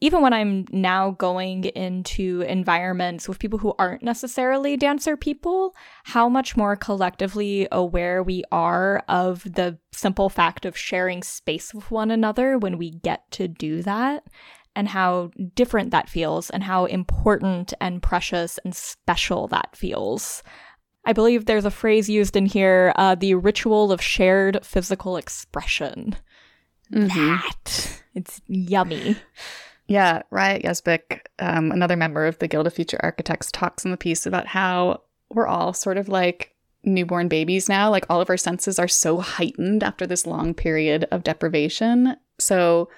even 0.01 0.21
when 0.21 0.35
I'm 0.35 0.67
now 0.71 1.13
going 1.13 1.65
into 1.65 2.43
environments 2.43 3.29
with 3.29 3.39
people 3.39 3.59
who 3.59 3.75
aren't 3.79 4.03
necessarily 4.03 4.77
dancer 4.77 5.17
people, 5.17 5.75
how 6.05 6.29
much 6.29 6.57
more 6.57 6.77
collectively 6.77 7.67
aware 7.73 8.23
we 8.23 8.45
are 8.53 9.03
of 9.09 9.43
the 9.45 9.79
simple 9.93 10.29
fact 10.29 10.67
of 10.67 10.77
sharing 10.77 11.23
space 11.23 11.73
with 11.73 11.91
one 11.91 12.11
another 12.11 12.59
when 12.59 12.77
we 12.77 12.91
get 12.91 13.31
to 13.33 13.49
do 13.49 13.83
that, 13.83 14.25
and 14.75 14.89
how 14.89 15.31
different 15.55 15.93
that 15.93 16.11
feels, 16.11 16.51
and 16.51 16.63
how 16.63 16.85
important 16.85 17.73
and 17.81 18.03
precious 18.03 18.59
and 18.65 18.75
special 18.75 19.49
that 19.49 19.75
feels. 19.75 20.43
I 21.07 21.15
believe 21.15 21.47
there's 21.47 21.65
a 21.65 21.71
phrase 21.71 22.11
used 22.11 22.37
in 22.37 22.45
here 22.45 22.93
uh, 22.97 23.15
the 23.15 23.35
ritual 23.35 23.93
of 23.93 24.03
shared 24.03 24.59
physical 24.63 25.17
expression. 25.17 26.17
Mm-hmm. 26.93 27.37
That. 27.37 28.03
It's 28.15 28.41
yummy. 28.47 29.17
Yeah, 29.89 30.23
Riot 30.31 30.63
Yazbek, 30.63 31.21
um, 31.39 31.71
another 31.71 31.97
member 31.97 32.27
of 32.27 32.39
the 32.39 32.49
Guild 32.49 32.67
of 32.67 32.75
Future 32.75 33.01
Architects, 33.03 33.53
talks 33.53 33.85
in 33.85 33.91
the 33.91 33.97
piece 33.97 34.27
about 34.27 34.49
how 34.49 35.03
we're 35.31 35.47
all 35.47 35.73
sort 35.73 35.97
of 35.97 36.09
like 36.09 36.55
newborn 36.83 37.29
babies 37.29 37.69
now. 37.69 37.91
Like 37.91 38.07
all 38.09 38.21
of 38.21 38.31
our 38.31 38.37
senses 38.37 38.79
are 38.79 38.89
so 38.89 39.19
heightened 39.19 39.83
after 39.83 40.07
this 40.07 40.27
long 40.27 40.55
period 40.55 41.07
of 41.11 41.25
deprivation. 41.25 42.17
So, 42.39 42.89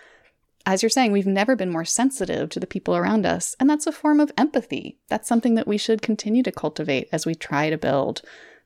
as 0.67 0.83
you're 0.83 0.91
saying, 0.91 1.13
we've 1.13 1.27
never 1.27 1.57
been 1.57 1.71
more 1.71 1.85
sensitive 1.85 2.51
to 2.51 2.61
the 2.61 2.67
people 2.67 2.95
around 2.95 3.25
us. 3.25 3.57
And 3.59 3.71
that's 3.71 3.87
a 3.87 3.93
form 3.93 4.21
of 4.21 4.33
empathy. 4.37 4.99
That's 5.09 5.29
something 5.29 5.55
that 5.55 5.67
we 5.67 5.79
should 5.79 6.03
continue 6.03 6.43
to 6.43 6.53
cultivate 6.53 7.09
as 7.11 7.25
we 7.25 7.35
try 7.35 7.71
to 7.71 7.79
build 7.79 8.21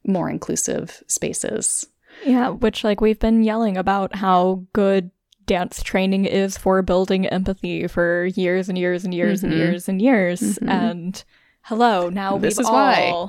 more 0.05 0.29
inclusive 0.29 1.05
spaces. 1.07 1.87
Yeah, 2.25 2.49
which, 2.49 2.83
like, 2.83 3.01
we've 3.01 3.21
been 3.21 3.45
yelling 3.45 3.77
about 3.77 4.17
how 4.17 4.65
good 4.73 5.11
dance 5.47 5.83
training 5.83 6.25
is 6.25 6.57
for 6.57 6.83
building 6.83 7.27
empathy 7.27 7.87
for 7.87 8.27
years 8.27 8.69
and 8.69 8.79
years 8.79 9.05
and 9.05 9.15
years 9.15 9.43
mm-hmm. 9.43 9.53
and 9.53 9.59
years 9.59 9.89
and 9.89 10.03
years. 10.03 10.41
Mm-hmm. 10.41 10.69
And 10.69 11.25
hello, 11.63 12.09
now 12.09 12.39
this 12.39 12.57
we've 12.57 12.65
is 12.65 12.67
all 12.67 13.29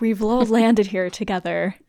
we've 0.00 0.22
all 0.22 0.44
landed 0.46 0.86
here 0.86 1.10
together. 1.10 1.74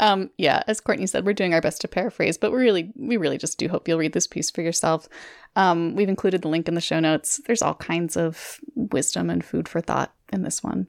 Um, 0.00 0.30
yeah, 0.38 0.62
as 0.66 0.80
Courtney 0.80 1.06
said, 1.06 1.24
we're 1.24 1.32
doing 1.32 1.54
our 1.54 1.60
best 1.60 1.82
to 1.82 1.88
paraphrase, 1.88 2.36
but 2.36 2.50
we 2.50 2.58
really, 2.58 2.92
we 2.96 3.16
really 3.16 3.38
just 3.38 3.58
do 3.58 3.68
hope 3.68 3.86
you'll 3.86 3.98
read 3.98 4.12
this 4.12 4.26
piece 4.26 4.50
for 4.50 4.60
yourself. 4.60 5.08
Um, 5.54 5.94
we've 5.94 6.08
included 6.08 6.42
the 6.42 6.48
link 6.48 6.66
in 6.66 6.74
the 6.74 6.80
show 6.80 6.98
notes. 6.98 7.40
There's 7.46 7.62
all 7.62 7.74
kinds 7.74 8.16
of 8.16 8.58
wisdom 8.74 9.30
and 9.30 9.44
food 9.44 9.68
for 9.68 9.80
thought 9.80 10.12
in 10.32 10.42
this 10.42 10.64
one. 10.64 10.88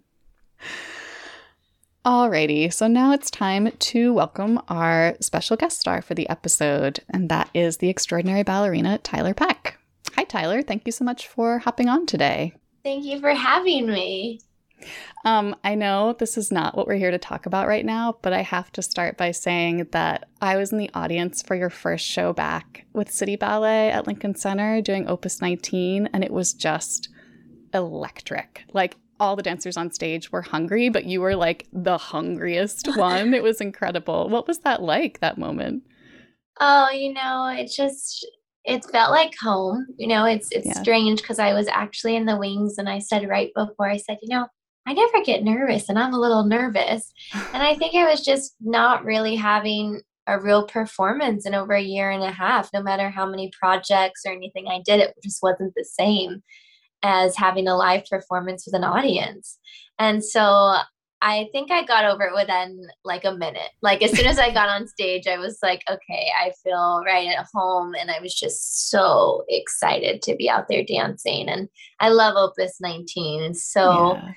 Alrighty, 2.07 2.71
so 2.71 2.87
now 2.87 3.11
it's 3.11 3.29
time 3.29 3.69
to 3.69 4.13
welcome 4.13 4.61
our 4.69 5.17
special 5.19 5.57
guest 5.57 5.77
star 5.77 6.01
for 6.01 6.13
the 6.13 6.29
episode, 6.29 7.01
and 7.09 7.27
that 7.27 7.49
is 7.53 7.77
the 7.77 7.89
extraordinary 7.89 8.43
ballerina 8.43 8.97
Tiler 8.99 9.33
Peck. 9.33 9.77
Hi, 10.15 10.23
Tiler. 10.23 10.61
Thank 10.61 10.83
you 10.85 10.93
so 10.93 11.03
much 11.03 11.27
for 11.27 11.59
hopping 11.59 11.89
on 11.89 12.05
today. 12.05 12.53
Thank 12.81 13.03
you 13.03 13.19
for 13.19 13.31
having 13.31 13.87
me. 13.87 14.39
Um, 15.25 15.53
I 15.65 15.75
know 15.75 16.15
this 16.17 16.37
is 16.37 16.49
not 16.49 16.77
what 16.77 16.87
we're 16.87 16.95
here 16.95 17.11
to 17.11 17.17
talk 17.17 17.45
about 17.45 17.67
right 17.67 17.85
now, 17.85 18.17
but 18.21 18.31
I 18.31 18.41
have 18.41 18.71
to 18.71 18.81
start 18.81 19.17
by 19.17 19.31
saying 19.31 19.89
that 19.91 20.29
I 20.41 20.55
was 20.55 20.71
in 20.71 20.77
the 20.77 20.91
audience 20.93 21.41
for 21.41 21.55
your 21.57 21.69
first 21.69 22.05
show 22.05 22.31
back 22.31 22.85
with 22.93 23.11
City 23.11 23.35
Ballet 23.35 23.91
at 23.91 24.07
Lincoln 24.07 24.35
Center 24.35 24.79
doing 24.79 25.09
Opus 25.09 25.41
19, 25.41 26.07
and 26.13 26.23
it 26.23 26.31
was 26.31 26.53
just 26.53 27.09
electric. 27.73 28.63
Like 28.71 28.95
all 29.19 29.35
the 29.35 29.43
dancers 29.43 29.77
on 29.77 29.91
stage 29.91 30.31
were 30.31 30.41
hungry, 30.41 30.89
but 30.89 31.05
you 31.05 31.21
were 31.21 31.35
like 31.35 31.67
the 31.71 31.97
hungriest 31.97 32.87
one. 32.97 33.33
it 33.33 33.43
was 33.43 33.61
incredible. 33.61 34.29
What 34.29 34.47
was 34.47 34.59
that 34.59 34.81
like, 34.81 35.19
that 35.19 35.37
moment? 35.37 35.83
Oh, 36.59 36.89
you 36.89 37.13
know, 37.13 37.47
it 37.47 37.71
just 37.71 38.25
it 38.65 38.83
felt 38.91 39.11
like 39.11 39.33
home. 39.41 39.85
You 39.97 40.07
know, 40.07 40.25
it's 40.25 40.49
it's 40.51 40.67
yeah. 40.67 40.81
strange 40.81 41.21
because 41.21 41.39
I 41.39 41.53
was 41.53 41.67
actually 41.67 42.15
in 42.15 42.25
the 42.25 42.37
wings 42.37 42.75
and 42.77 42.89
I 42.89 42.99
said 42.99 43.29
right 43.29 43.51
before 43.55 43.89
I 43.89 43.97
said, 43.97 44.17
you 44.21 44.35
know, 44.35 44.47
I 44.87 44.93
never 44.93 45.23
get 45.23 45.43
nervous 45.43 45.89
and 45.89 45.99
I'm 45.99 46.13
a 46.13 46.19
little 46.19 46.45
nervous. 46.45 47.11
And 47.53 47.61
I 47.61 47.75
think 47.75 47.95
I 47.95 48.09
was 48.09 48.23
just 48.23 48.55
not 48.61 49.03
really 49.03 49.35
having 49.35 50.01
a 50.27 50.39
real 50.39 50.65
performance 50.65 51.45
in 51.45 51.53
over 51.53 51.73
a 51.73 51.81
year 51.81 52.09
and 52.09 52.23
a 52.23 52.31
half. 52.31 52.69
No 52.73 52.81
matter 52.81 53.09
how 53.09 53.25
many 53.25 53.51
projects 53.57 54.23
or 54.25 54.31
anything 54.31 54.67
I 54.67 54.81
did, 54.85 54.99
it 54.99 55.13
just 55.23 55.39
wasn't 55.41 55.73
the 55.75 55.85
same 55.85 56.41
as 57.03 57.35
having 57.35 57.67
a 57.67 57.75
live 57.75 58.05
performance 58.05 58.65
with 58.65 58.75
an 58.75 58.83
audience. 58.83 59.57
And 59.99 60.23
so 60.23 60.77
I 61.21 61.47
think 61.51 61.71
I 61.71 61.83
got 61.83 62.05
over 62.05 62.23
it 62.25 62.35
within 62.35 62.87
like 63.03 63.25
a 63.25 63.35
minute. 63.35 63.71
Like 63.81 64.03
as 64.03 64.11
soon 64.11 64.27
as 64.27 64.37
I 64.37 64.53
got 64.53 64.69
on 64.69 64.87
stage, 64.87 65.27
I 65.27 65.37
was 65.37 65.57
like, 65.63 65.81
okay, 65.89 66.27
I 66.39 66.51
feel 66.63 67.03
right 67.05 67.27
at 67.27 67.47
home. 67.53 67.95
And 67.99 68.11
I 68.11 68.19
was 68.19 68.33
just 68.33 68.89
so 68.89 69.43
excited 69.49 70.21
to 70.23 70.35
be 70.35 70.49
out 70.49 70.67
there 70.69 70.83
dancing. 70.83 71.49
And 71.49 71.69
I 71.99 72.09
love 72.09 72.35
Opus 72.35 72.77
19. 72.79 73.43
And 73.43 73.57
so 73.57 74.15
yeah. 74.15 74.31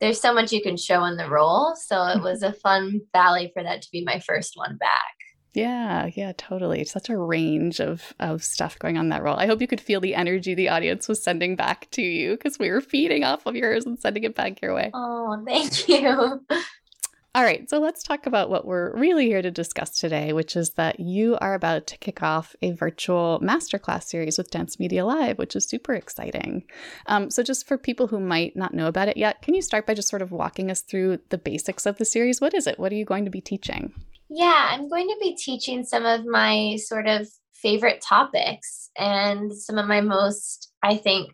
there's 0.00 0.20
so 0.20 0.34
much 0.34 0.52
you 0.52 0.62
can 0.62 0.76
show 0.76 1.04
in 1.04 1.16
the 1.16 1.30
role. 1.30 1.74
So 1.74 1.96
it 2.02 2.16
mm-hmm. 2.16 2.24
was 2.24 2.42
a 2.42 2.52
fun 2.52 3.00
ballet 3.12 3.50
for 3.54 3.62
that 3.62 3.82
to 3.82 3.88
be 3.90 4.04
my 4.04 4.20
first 4.20 4.52
one 4.56 4.76
back. 4.76 5.15
Yeah, 5.56 6.10
yeah, 6.14 6.32
totally. 6.36 6.84
Such 6.84 7.08
a 7.08 7.16
range 7.16 7.80
of 7.80 8.12
of 8.20 8.44
stuff 8.44 8.78
going 8.78 8.98
on 8.98 9.08
that 9.08 9.22
role. 9.22 9.38
I 9.38 9.46
hope 9.46 9.62
you 9.62 9.66
could 9.66 9.80
feel 9.80 10.02
the 10.02 10.14
energy 10.14 10.54
the 10.54 10.68
audience 10.68 11.08
was 11.08 11.22
sending 11.22 11.56
back 11.56 11.90
to 11.92 12.02
you 12.02 12.32
because 12.32 12.58
we 12.58 12.70
were 12.70 12.82
feeding 12.82 13.24
off 13.24 13.46
of 13.46 13.56
yours 13.56 13.86
and 13.86 13.98
sending 13.98 14.24
it 14.24 14.34
back 14.34 14.60
your 14.60 14.74
way. 14.74 14.90
Oh, 14.92 15.42
thank 15.46 15.88
you. 15.88 16.42
All 17.34 17.42
right, 17.42 17.68
so 17.70 17.78
let's 17.78 18.02
talk 18.02 18.26
about 18.26 18.50
what 18.50 18.66
we're 18.66 18.94
really 18.98 19.26
here 19.26 19.40
to 19.40 19.50
discuss 19.50 19.98
today, 19.98 20.34
which 20.34 20.56
is 20.56 20.70
that 20.74 21.00
you 21.00 21.38
are 21.40 21.54
about 21.54 21.86
to 21.86 21.96
kick 21.98 22.22
off 22.22 22.54
a 22.60 22.72
virtual 22.72 23.40
masterclass 23.42 24.04
series 24.04 24.36
with 24.36 24.50
Dance 24.50 24.78
Media 24.78 25.06
Live, 25.06 25.38
which 25.38 25.56
is 25.56 25.64
super 25.64 25.94
exciting. 25.94 26.64
Um, 27.06 27.30
so, 27.30 27.42
just 27.42 27.66
for 27.66 27.78
people 27.78 28.08
who 28.08 28.20
might 28.20 28.56
not 28.56 28.74
know 28.74 28.88
about 28.88 29.08
it 29.08 29.16
yet, 29.16 29.40
can 29.40 29.54
you 29.54 29.62
start 29.62 29.86
by 29.86 29.94
just 29.94 30.08
sort 30.08 30.20
of 30.22 30.32
walking 30.32 30.70
us 30.70 30.82
through 30.82 31.20
the 31.30 31.38
basics 31.38 31.86
of 31.86 31.96
the 31.96 32.04
series? 32.04 32.42
What 32.42 32.52
is 32.52 32.66
it? 32.66 32.78
What 32.78 32.92
are 32.92 32.96
you 32.96 33.06
going 33.06 33.24
to 33.24 33.30
be 33.30 33.40
teaching? 33.40 33.94
Yeah, 34.28 34.68
I'm 34.70 34.88
going 34.88 35.06
to 35.08 35.16
be 35.20 35.36
teaching 35.36 35.84
some 35.84 36.04
of 36.04 36.26
my 36.26 36.76
sort 36.84 37.06
of 37.06 37.28
favorite 37.54 38.00
topics 38.00 38.90
and 38.98 39.52
some 39.52 39.78
of 39.78 39.86
my 39.86 40.00
most, 40.00 40.72
I 40.82 40.96
think, 40.96 41.30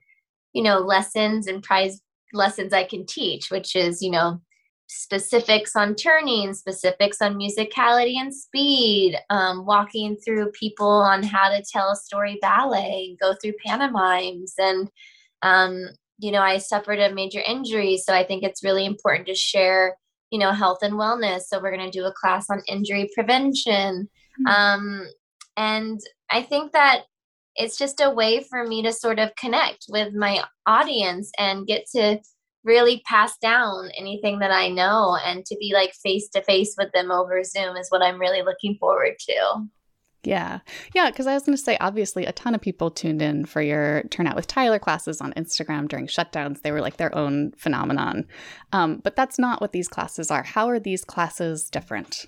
you 0.52 0.62
know, 0.62 0.78
lessons 0.78 1.46
and 1.46 1.62
prize 1.62 2.00
lessons 2.34 2.72
I 2.72 2.84
can 2.84 3.06
teach, 3.06 3.50
which 3.50 3.74
is, 3.74 4.02
you 4.02 4.10
know, 4.10 4.40
specifics 4.88 5.74
on 5.74 5.94
turning, 5.94 6.52
specifics 6.52 7.22
on 7.22 7.38
musicality 7.38 8.16
and 8.16 8.34
speed, 8.34 9.16
um, 9.30 9.64
walking 9.64 10.16
through 10.16 10.50
people 10.52 10.86
on 10.86 11.22
how 11.22 11.48
to 11.48 11.62
tell 11.72 11.90
a 11.90 11.96
story 11.96 12.38
ballet, 12.42 13.16
go 13.20 13.34
through 13.34 13.54
pantomimes. 13.64 14.54
And, 14.58 14.90
um, 15.40 15.80
you 16.18 16.30
know, 16.30 16.42
I 16.42 16.58
suffered 16.58 16.98
a 17.00 17.14
major 17.14 17.40
injury. 17.40 17.96
So 17.96 18.12
I 18.14 18.22
think 18.24 18.42
it's 18.42 18.62
really 18.62 18.84
important 18.84 19.26
to 19.28 19.34
share 19.34 19.96
you 20.32 20.38
know 20.40 20.50
health 20.50 20.78
and 20.82 20.94
wellness. 20.94 21.42
So 21.42 21.60
we're 21.60 21.76
going 21.76 21.88
to 21.88 21.96
do 21.96 22.06
a 22.06 22.12
class 22.12 22.50
on 22.50 22.62
injury 22.66 23.08
prevention. 23.14 24.08
Mm-hmm. 24.40 24.46
um, 24.46 25.06
and 25.56 26.00
i 26.30 26.42
think 26.42 26.72
that 26.72 27.02
it's 27.56 27.76
just 27.76 28.00
a 28.00 28.10
way 28.10 28.42
for 28.42 28.66
me 28.66 28.82
to 28.82 28.92
sort 28.92 29.18
of 29.18 29.34
connect 29.36 29.86
with 29.88 30.14
my 30.14 30.42
audience 30.66 31.30
and 31.38 31.66
get 31.66 31.84
to 31.94 32.18
really 32.64 33.02
pass 33.06 33.36
down 33.38 33.90
anything 33.98 34.38
that 34.38 34.50
i 34.50 34.68
know 34.68 35.18
and 35.24 35.44
to 35.44 35.56
be 35.56 35.72
like 35.74 35.92
face 35.94 36.28
to 36.28 36.42
face 36.42 36.74
with 36.78 36.90
them 36.92 37.10
over 37.10 37.42
zoom 37.42 37.76
is 37.76 37.88
what 37.90 38.02
i'm 38.02 38.20
really 38.20 38.42
looking 38.42 38.76
forward 38.78 39.14
to 39.18 39.66
yeah. 40.24 40.60
Yeah. 40.94 41.10
Cause 41.10 41.26
I 41.26 41.34
was 41.34 41.42
going 41.42 41.56
to 41.56 41.62
say, 41.62 41.76
obviously, 41.80 42.26
a 42.26 42.32
ton 42.32 42.54
of 42.54 42.60
people 42.60 42.90
tuned 42.90 43.22
in 43.22 43.44
for 43.44 43.60
your 43.60 44.04
Turnout 44.04 44.36
with 44.36 44.46
Tiler 44.46 44.78
classes 44.78 45.20
on 45.20 45.32
Instagram 45.34 45.88
during 45.88 46.06
shutdowns. 46.06 46.62
They 46.62 46.72
were 46.72 46.80
like 46.80 46.96
their 46.96 47.14
own 47.16 47.52
phenomenon. 47.56 48.26
Um, 48.72 49.00
but 49.02 49.16
that's 49.16 49.38
not 49.38 49.60
what 49.60 49.72
these 49.72 49.88
classes 49.88 50.30
are. 50.30 50.42
How 50.42 50.68
are 50.68 50.80
these 50.80 51.04
classes 51.04 51.68
different? 51.68 52.26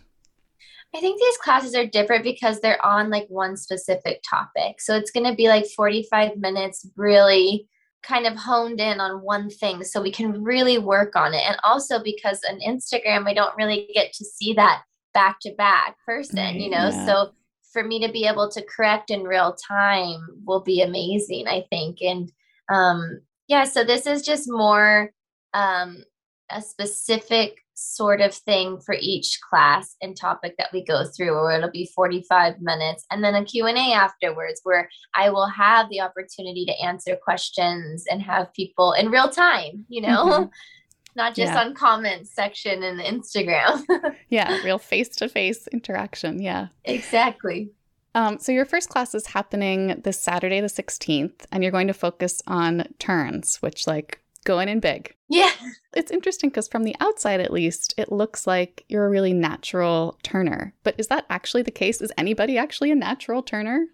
I 0.94 1.00
think 1.00 1.20
these 1.20 1.36
classes 1.38 1.74
are 1.74 1.86
different 1.86 2.22
because 2.22 2.60
they're 2.60 2.84
on 2.84 3.10
like 3.10 3.26
one 3.28 3.56
specific 3.56 4.22
topic. 4.28 4.80
So 4.80 4.94
it's 4.94 5.10
going 5.10 5.26
to 5.26 5.34
be 5.34 5.48
like 5.48 5.66
45 5.66 6.36
minutes, 6.36 6.86
really 6.96 7.68
kind 8.04 8.26
of 8.26 8.36
honed 8.36 8.80
in 8.80 9.00
on 9.00 9.22
one 9.22 9.50
thing 9.50 9.82
so 9.82 10.00
we 10.00 10.12
can 10.12 10.42
really 10.42 10.78
work 10.78 11.16
on 11.16 11.34
it. 11.34 11.42
And 11.46 11.56
also 11.64 12.02
because 12.02 12.40
on 12.48 12.60
Instagram, 12.60 13.24
we 13.24 13.34
don't 13.34 13.56
really 13.56 13.88
get 13.92 14.12
to 14.12 14.24
see 14.24 14.52
that 14.54 14.82
back 15.14 15.38
to 15.40 15.52
back 15.56 15.96
person, 16.04 16.60
you 16.60 16.70
know? 16.70 16.90
Yeah. 16.90 17.06
So 17.06 17.32
for 17.74 17.84
me 17.84 18.00
to 18.06 18.10
be 18.10 18.24
able 18.26 18.48
to 18.52 18.64
correct 18.64 19.10
in 19.10 19.24
real 19.24 19.54
time 19.68 20.26
will 20.46 20.62
be 20.62 20.80
amazing, 20.80 21.46
I 21.46 21.64
think. 21.68 21.98
And 22.00 22.32
um, 22.72 23.20
yeah, 23.48 23.64
so 23.64 23.84
this 23.84 24.06
is 24.06 24.22
just 24.22 24.50
more 24.50 25.10
um, 25.52 26.04
a 26.50 26.62
specific 26.62 27.58
sort 27.74 28.20
of 28.20 28.32
thing 28.32 28.78
for 28.80 28.94
each 29.00 29.40
class 29.50 29.96
and 30.00 30.16
topic 30.16 30.54
that 30.58 30.72
we 30.72 30.84
go 30.84 31.04
through 31.04 31.32
or 31.32 31.50
it'll 31.50 31.70
be 31.72 31.90
45 31.92 32.60
minutes 32.60 33.04
and 33.10 33.22
then 33.22 33.34
a 33.34 33.44
q&a 33.44 33.92
afterwards 33.92 34.60
where 34.62 34.88
i 35.16 35.28
will 35.28 35.48
have 35.48 35.88
the 35.90 36.00
opportunity 36.00 36.64
to 36.64 36.80
answer 36.80 37.16
questions 37.24 38.04
and 38.08 38.22
have 38.22 38.52
people 38.52 38.92
in 38.92 39.10
real 39.10 39.28
time 39.28 39.84
you 39.88 40.00
know 40.02 40.24
mm-hmm. 40.24 40.44
not 41.16 41.34
just 41.34 41.52
yeah. 41.52 41.60
on 41.60 41.74
comments 41.74 42.32
section 42.34 42.82
in 42.82 42.98
instagram 42.98 43.82
yeah 44.28 44.62
real 44.64 44.78
face-to-face 44.78 45.68
interaction 45.68 46.40
yeah 46.40 46.68
exactly 46.84 47.70
um, 48.16 48.38
so 48.38 48.52
your 48.52 48.64
first 48.64 48.90
class 48.90 49.12
is 49.14 49.26
happening 49.26 50.00
this 50.04 50.20
saturday 50.20 50.60
the 50.60 50.68
16th 50.68 51.46
and 51.50 51.62
you're 51.62 51.72
going 51.72 51.88
to 51.88 51.94
focus 51.94 52.42
on 52.46 52.86
turns 52.98 53.56
which 53.56 53.86
like 53.86 54.20
going 54.44 54.68
in 54.68 54.74
and 54.74 54.82
big. 54.82 55.14
Yeah. 55.28 55.50
It's 55.94 56.10
interesting 56.10 56.50
because 56.50 56.68
from 56.68 56.84
the 56.84 56.94
outside, 57.00 57.40
at 57.40 57.52
least, 57.52 57.94
it 57.96 58.12
looks 58.12 58.46
like 58.46 58.84
you're 58.88 59.06
a 59.06 59.10
really 59.10 59.32
natural 59.32 60.18
turner. 60.22 60.74
But 60.82 60.94
is 60.98 61.08
that 61.08 61.26
actually 61.30 61.62
the 61.62 61.70
case? 61.70 62.00
Is 62.00 62.12
anybody 62.16 62.58
actually 62.58 62.90
a 62.90 62.96
natural 62.96 63.42
turner? 63.42 63.86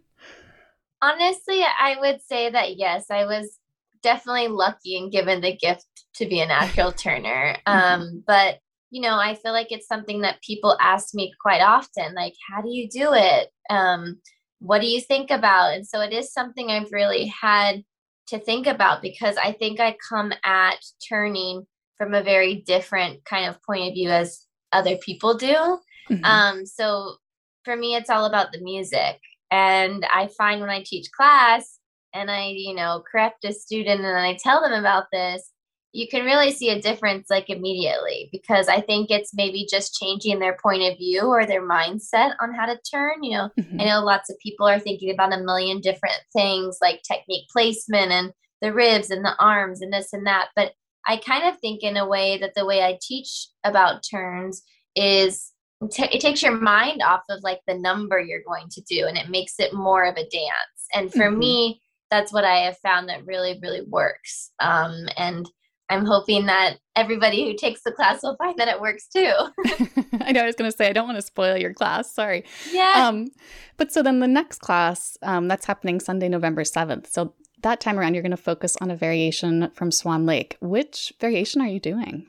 Honestly, 1.03 1.63
I 1.63 1.97
would 1.99 2.21
say 2.23 2.51
that 2.51 2.77
yes, 2.77 3.11
I 3.11 3.25
was 3.25 3.59
definitely 4.03 4.49
lucky 4.49 4.99
and 4.99 5.13
given 5.13 5.41
the 5.41 5.57
gift 5.57 5.87
to 6.17 6.27
be 6.27 6.41
a 6.41 6.47
natural 6.47 6.93
turner. 7.05 7.57
Mm-hmm. 7.67 8.03
Um, 8.03 8.25
but 8.27 8.59
you 8.91 9.01
know, 9.01 9.17
I 9.17 9.37
feel 9.37 9.53
like 9.53 9.71
it's 9.71 9.87
something 9.87 10.23
that 10.23 10.43
people 10.43 10.77
ask 10.81 11.15
me 11.15 11.33
quite 11.41 11.61
often, 11.61 12.13
like, 12.15 12.35
how 12.51 12.61
do 12.61 12.71
you 12.71 12.89
do 12.89 13.11
it? 13.13 13.49
Um, 13.71 14.21
what 14.59 14.81
do 14.81 14.89
you 14.89 15.01
think 15.01 15.31
about? 15.31 15.75
And 15.75 15.87
so 15.87 16.01
it 16.01 16.13
is 16.13 16.33
something 16.33 16.71
I've 16.71 16.91
really 16.91 17.27
had 17.27 17.85
to 18.29 18.39
think 18.39 18.67
about 18.67 19.01
because 19.01 19.37
I 19.37 19.53
think 19.53 19.79
I 19.81 19.97
come 20.09 20.33
at 20.45 20.79
turning 21.09 21.67
from 21.97 22.15
a 22.15 22.23
very 22.23 22.57
different 22.67 23.25
kind 23.25 23.49
of 23.49 23.63
point 23.63 23.89
of 23.89 23.95
view 23.95 24.11
as 24.11 24.47
other 24.73 24.97
people 24.97 25.37
do. 25.37 25.79
Mm-hmm. 26.11 26.25
Um, 26.25 26.67
so 26.67 27.17
for 27.65 27.77
me, 27.77 27.95
it's 27.95 28.11
all 28.11 28.25
about 28.25 28.53
the 28.53 28.61
music. 28.61 29.21
And 29.51 30.07
I 30.13 30.29
find 30.29 30.61
when 30.61 30.71
I 30.71 30.83
teach 30.85 31.11
class 31.17 31.79
and 32.15 32.31
I, 32.31 32.49
you 32.49 32.75
know, 32.75 33.03
correct 33.11 33.45
a 33.45 33.53
student 33.53 34.01
and 34.01 34.17
I 34.17 34.37
tell 34.41 34.63
them 34.63 34.73
about 34.73 35.05
this, 35.13 35.51
you 35.93 36.07
can 36.09 36.25
really 36.25 36.53
see 36.53 36.71
a 36.71 36.81
difference 36.81 37.29
like 37.31 37.51
immediately 37.51 38.29
because 38.31 38.69
I 38.69 38.81
think 38.81 39.11
it's 39.11 39.35
maybe 39.35 39.67
just 39.69 39.99
changing 40.01 40.39
their 40.39 40.57
point 40.63 40.83
of 40.83 40.97
view 40.99 41.23
or 41.23 41.45
their 41.45 41.67
mindset 41.67 42.35
on 42.41 42.55
how 42.55 42.67
to 42.67 42.79
turn. 42.91 43.23
You 43.23 43.37
know, 43.37 43.51
mm-hmm. 43.59 43.81
I 43.81 43.85
know 43.85 44.05
lots 44.05 44.31
of 44.31 44.39
people 44.39 44.69
are 44.69 44.79
thinking 44.79 45.11
about 45.11 45.33
a 45.33 45.43
million 45.43 45.81
different 45.81 46.21
things 46.33 46.79
like 46.81 47.03
technique 47.03 47.49
placement 47.53 48.13
and 48.13 48.33
the 48.63 48.73
ribs 48.73 49.11
and 49.11 49.25
the 49.25 49.35
arms 49.41 49.83
and 49.83 49.93
this 49.93 50.13
and 50.13 50.27
that. 50.27 50.49
But 50.55 50.73
I 51.09 51.17
kind 51.17 51.49
of 51.49 51.59
think 51.59 51.83
in 51.83 51.97
a 51.97 52.07
way 52.07 52.39
that 52.39 52.55
the 52.55 52.67
way 52.67 52.83
I 52.83 52.99
teach 53.01 53.49
about 53.65 54.05
turns 54.09 54.63
is 54.95 55.53
t- 55.91 56.09
it 56.13 56.21
takes 56.21 56.43
your 56.43 56.53
mind 56.53 57.03
off 57.03 57.23
of 57.31 57.43
like 57.43 57.61
the 57.67 57.75
number 57.75 58.21
you're 58.21 58.45
going 58.47 58.69
to 58.71 58.83
do 58.83 59.07
and 59.07 59.17
it 59.17 59.31
makes 59.31 59.55
it 59.59 59.73
more 59.73 60.05
of 60.05 60.17
a 60.17 60.29
dance. 60.29 60.87
And 60.95 61.11
for 61.11 61.31
mm-hmm. 61.31 61.39
me, 61.39 61.83
that's 62.11 62.33
what 62.33 62.45
I 62.45 62.59
have 62.65 62.79
found 62.79 63.09
that 63.09 63.25
really, 63.25 63.59
really 63.63 63.83
works. 63.83 64.51
Um, 64.61 65.09
and 65.17 65.49
I'm 65.91 66.07
hoping 66.07 66.47
that 66.47 66.79
everybody 66.95 67.45
who 67.45 67.57
takes 67.57 67.83
the 67.83 67.91
class 67.91 68.23
will 68.23 68.37
find 68.37 68.57
that 68.59 68.69
it 68.69 68.81
works 68.81 69.09
too. 69.09 69.33
I 70.21 70.33
know 70.33 70.43
I 70.43 70.47
was 70.47 70.55
going 70.55 70.71
to 70.71 70.77
say 70.77 70.89
I 70.89 70.93
don't 70.93 71.07
want 71.07 71.19
to 71.19 71.23
spoil 71.23 71.57
your 71.57 71.75
class. 71.75 72.11
Sorry. 72.11 72.45
Yeah. 72.73 73.09
Um, 73.09 73.29
but 73.77 73.93
so 73.93 74.03
then 74.03 74.21
the 74.21 74.29
next 74.29 74.61
class 74.61 75.17
um, 75.23 75.49
that's 75.49 75.67
happening 75.67 76.01
Sunday, 76.01 76.29
November 76.29 76.65
seventh. 76.65 77.13
So 77.13 77.35
that 77.63 77.81
time 77.81 77.99
around, 77.99 78.15
you're 78.15 78.23
going 78.23 78.31
to 78.31 78.37
focus 78.37 78.77
on 78.81 78.91
a 78.91 78.97
variation 78.97 79.71
from 79.75 79.91
Swan 79.91 80.25
Lake. 80.25 80.57
Which 80.61 81.13
variation 81.21 81.61
are 81.61 81.69
you 81.69 81.81
doing? 81.81 82.27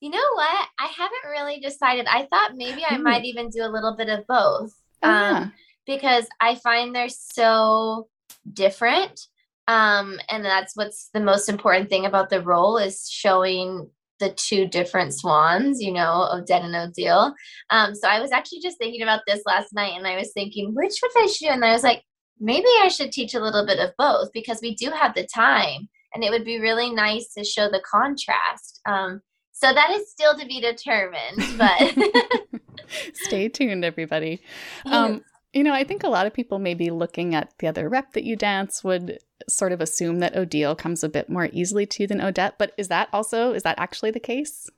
You 0.00 0.10
know 0.10 0.28
what? 0.34 0.68
I 0.78 0.86
haven't 0.86 1.30
really 1.30 1.60
decided. 1.60 2.06
I 2.06 2.24
thought 2.26 2.56
maybe 2.56 2.84
I 2.88 2.98
might 2.98 3.24
even 3.24 3.50
do 3.50 3.62
a 3.62 3.70
little 3.70 3.96
bit 3.96 4.08
of 4.08 4.26
both. 4.26 4.72
Oh, 5.02 5.10
um, 5.10 5.34
yeah. 5.34 5.48
Because 5.86 6.26
I 6.40 6.54
find 6.54 6.94
they're 6.94 7.08
so 7.08 8.08
different 8.52 9.28
um, 9.68 10.18
and 10.28 10.44
that's 10.44 10.76
what's 10.76 11.10
the 11.14 11.20
most 11.20 11.48
important 11.48 11.88
thing 11.88 12.06
about 12.06 12.30
the 12.30 12.40
role 12.40 12.78
is 12.78 13.08
showing 13.10 13.88
the 14.18 14.30
two 14.30 14.66
different 14.66 15.14
swans, 15.14 15.80
you 15.80 15.92
know, 15.92 16.28
Odette 16.32 16.62
and 16.62 16.76
Odile. 16.76 17.34
Um, 17.70 17.94
so 17.94 18.08
I 18.08 18.20
was 18.20 18.30
actually 18.30 18.60
just 18.60 18.78
thinking 18.78 19.02
about 19.02 19.22
this 19.26 19.42
last 19.46 19.74
night 19.74 19.94
and 19.96 20.06
I 20.06 20.16
was 20.16 20.32
thinking, 20.32 20.74
which 20.74 20.94
would 21.02 21.24
I 21.24 21.26
shoot? 21.26 21.50
And 21.50 21.64
I 21.64 21.72
was 21.72 21.82
like, 21.82 22.02
maybe 22.38 22.68
I 22.82 22.88
should 22.88 23.12
teach 23.12 23.34
a 23.34 23.40
little 23.40 23.66
bit 23.66 23.78
of 23.78 23.90
both 23.98 24.30
because 24.32 24.60
we 24.62 24.74
do 24.74 24.90
have 24.90 25.14
the 25.14 25.26
time 25.26 25.88
and 26.14 26.22
it 26.22 26.30
would 26.30 26.44
be 26.44 26.60
really 26.60 26.90
nice 26.90 27.32
to 27.34 27.44
show 27.44 27.68
the 27.68 27.82
contrast. 27.84 28.80
Um, 28.86 29.22
so 29.52 29.72
that 29.72 29.90
is 29.90 30.10
still 30.10 30.36
to 30.38 30.46
be 30.46 30.60
determined, 30.60 31.38
but 31.58 32.60
stay 33.14 33.48
tuned, 33.48 33.84
everybody. 33.84 34.40
Um, 34.86 35.24
you 35.52 35.62
know, 35.62 35.72
I 35.72 35.84
think 35.84 36.02
a 36.02 36.08
lot 36.08 36.26
of 36.26 36.32
people 36.32 36.58
maybe 36.58 36.90
looking 36.90 37.34
at 37.34 37.52
the 37.58 37.66
other 37.66 37.88
rep 37.88 38.12
that 38.12 38.24
you 38.24 38.36
dance 38.36 38.82
would 38.82 39.18
sort 39.48 39.72
of 39.72 39.80
assume 39.80 40.20
that 40.20 40.36
Odile 40.36 40.74
comes 40.74 41.02
a 41.02 41.08
bit 41.08 41.28
more 41.28 41.48
easily 41.52 41.86
to 41.86 42.02
you 42.02 42.06
than 42.06 42.20
Odette, 42.20 42.58
but 42.58 42.72
is 42.76 42.88
that 42.88 43.08
also 43.12 43.52
is 43.52 43.62
that 43.62 43.78
actually 43.78 44.10
the 44.10 44.20
case? 44.20 44.68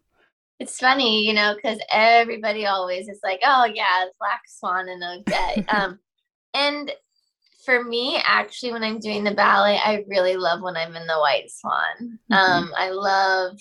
It's 0.60 0.78
funny, 0.78 1.26
you 1.26 1.32
know, 1.34 1.54
because 1.54 1.78
everybody 1.90 2.66
always 2.66 3.08
is 3.08 3.20
like, 3.22 3.40
"Oh 3.44 3.64
yeah, 3.64 4.04
Black 4.18 4.42
Swan 4.46 4.88
and 4.88 5.02
Odette," 5.02 5.64
um, 5.74 5.98
and 6.54 6.92
for 7.64 7.82
me, 7.82 8.20
actually, 8.24 8.72
when 8.72 8.84
I'm 8.84 9.00
doing 9.00 9.24
the 9.24 9.34
ballet, 9.34 9.80
I 9.82 10.04
really 10.06 10.36
love 10.36 10.60
when 10.60 10.76
I'm 10.76 10.94
in 10.96 11.06
the 11.06 11.18
White 11.18 11.50
Swan. 11.50 12.18
Mm-hmm. 12.30 12.34
Um, 12.34 12.72
I 12.76 12.90
love 12.90 13.58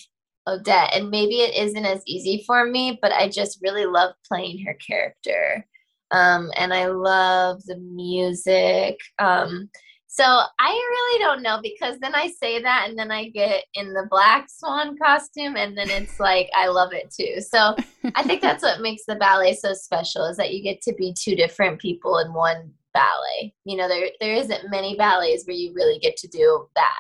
Odette, 0.48 0.94
and 0.94 1.10
maybe 1.10 1.36
it 1.36 1.56
isn't 1.56 1.86
as 1.86 2.04
easy 2.06 2.44
for 2.46 2.66
me, 2.66 3.00
but 3.02 3.12
I 3.12 3.30
just 3.30 3.60
really 3.62 3.86
love 3.86 4.14
playing 4.28 4.64
her 4.66 4.76
character. 4.76 5.66
Um, 6.12 6.52
and 6.58 6.74
I 6.74 6.88
love 6.88 7.64
the 7.64 7.78
music. 7.78 9.00
Um, 9.20 9.70
so 10.16 10.24
I 10.24 10.70
really 10.70 11.24
don't 11.24 11.42
know 11.42 11.60
because 11.64 11.98
then 11.98 12.14
I 12.14 12.28
say 12.28 12.62
that 12.62 12.88
and 12.88 13.00
then 13.00 13.10
I 13.10 13.30
get 13.30 13.64
in 13.74 13.94
the 13.94 14.06
black 14.12 14.48
swan 14.48 14.96
costume 14.96 15.56
and 15.56 15.76
then 15.76 15.90
it's 15.90 16.20
like 16.20 16.52
I 16.56 16.68
love 16.68 16.94
it 16.94 17.10
too. 17.10 17.42
So 17.42 17.76
I 18.14 18.22
think 18.22 18.40
that's 18.44 18.62
what 18.62 18.80
makes 18.80 19.06
the 19.08 19.16
ballet 19.16 19.56
so 19.56 19.74
special 19.74 20.26
is 20.26 20.38
that 20.38 20.54
you 20.54 20.62
get 20.62 20.84
to 20.84 20.94
be 20.94 21.16
two 21.18 21.36
different 21.36 21.82
people 21.82 22.20
in 22.20 22.32
one 22.32 22.72
ballet. 22.94 23.56
You 23.66 23.76
know, 23.76 23.88
there 23.88 24.10
there 24.20 24.36
isn't 24.36 24.70
many 24.70 24.96
ballets 24.96 25.48
where 25.48 25.56
you 25.56 25.74
really 25.74 25.98
get 25.98 26.16
to 26.18 26.28
do 26.28 26.68
that. 26.76 27.00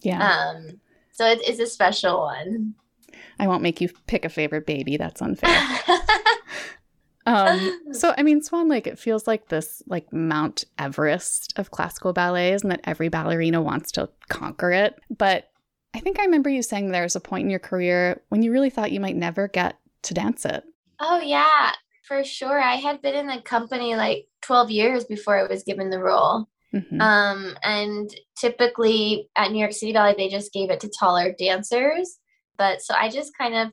Yeah. 0.00 0.26
Um 0.26 0.80
so 1.12 1.26
it 1.26 1.46
is 1.46 1.60
a 1.60 1.66
special 1.66 2.22
one. 2.22 2.76
I 3.38 3.46
won't 3.46 3.62
make 3.62 3.82
you 3.82 3.90
pick 4.06 4.24
a 4.24 4.30
favorite 4.30 4.64
baby. 4.64 4.96
That's 4.96 5.20
unfair. 5.20 5.50
Um, 7.26 7.80
so 7.92 8.14
I 8.16 8.22
mean, 8.22 8.42
Swan 8.42 8.68
Lake, 8.68 8.86
it 8.86 8.98
feels 8.98 9.26
like 9.26 9.48
this 9.48 9.82
like 9.86 10.12
Mount 10.12 10.64
Everest 10.78 11.58
of 11.58 11.70
classical 11.70 12.12
ballets, 12.12 12.62
and 12.62 12.70
that 12.70 12.80
every 12.84 13.08
ballerina 13.08 13.62
wants 13.62 13.92
to 13.92 14.08
conquer 14.28 14.72
it. 14.72 14.98
But 15.10 15.50
I 15.94 16.00
think 16.00 16.18
I 16.18 16.24
remember 16.24 16.50
you 16.50 16.62
saying 16.62 16.90
there 16.90 17.02
was 17.02 17.16
a 17.16 17.20
point 17.20 17.44
in 17.44 17.50
your 17.50 17.60
career 17.60 18.22
when 18.28 18.42
you 18.42 18.52
really 18.52 18.70
thought 18.70 18.92
you 18.92 19.00
might 19.00 19.16
never 19.16 19.48
get 19.48 19.78
to 20.02 20.14
dance 20.14 20.44
it. 20.44 20.64
Oh 21.00 21.20
yeah, 21.20 21.72
for 22.02 22.24
sure. 22.24 22.60
I 22.60 22.74
had 22.74 23.00
been 23.00 23.14
in 23.14 23.26
the 23.26 23.40
company 23.40 23.94
like 23.94 24.26
12 24.42 24.70
years 24.70 25.04
before 25.04 25.38
I 25.38 25.48
was 25.48 25.62
given 25.62 25.90
the 25.90 25.98
role. 25.98 26.48
Mm-hmm. 26.74 27.00
Um, 27.00 27.56
and 27.62 28.10
typically 28.36 29.28
at 29.36 29.52
New 29.52 29.58
York 29.58 29.72
City 29.72 29.92
Ballet, 29.92 30.14
they 30.16 30.28
just 30.28 30.52
gave 30.52 30.70
it 30.70 30.80
to 30.80 30.90
taller 30.90 31.32
dancers. 31.38 32.18
But 32.58 32.82
so 32.82 32.94
I 32.94 33.08
just 33.08 33.32
kind 33.38 33.54
of 33.54 33.72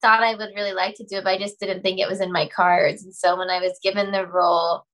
thought 0.00 0.22
I 0.22 0.34
would 0.34 0.50
really 0.54 0.72
like 0.72 0.94
to 0.96 1.04
do 1.04 1.16
it, 1.16 1.24
but 1.24 1.30
I 1.30 1.38
just 1.38 1.58
didn't 1.60 1.82
think 1.82 1.98
it 1.98 2.08
was 2.08 2.20
in 2.20 2.32
my 2.32 2.48
cards. 2.54 3.04
And 3.04 3.14
so 3.14 3.36
when 3.36 3.50
I 3.50 3.60
was 3.60 3.78
given 3.82 4.12
the 4.12 4.26
role, 4.26 4.84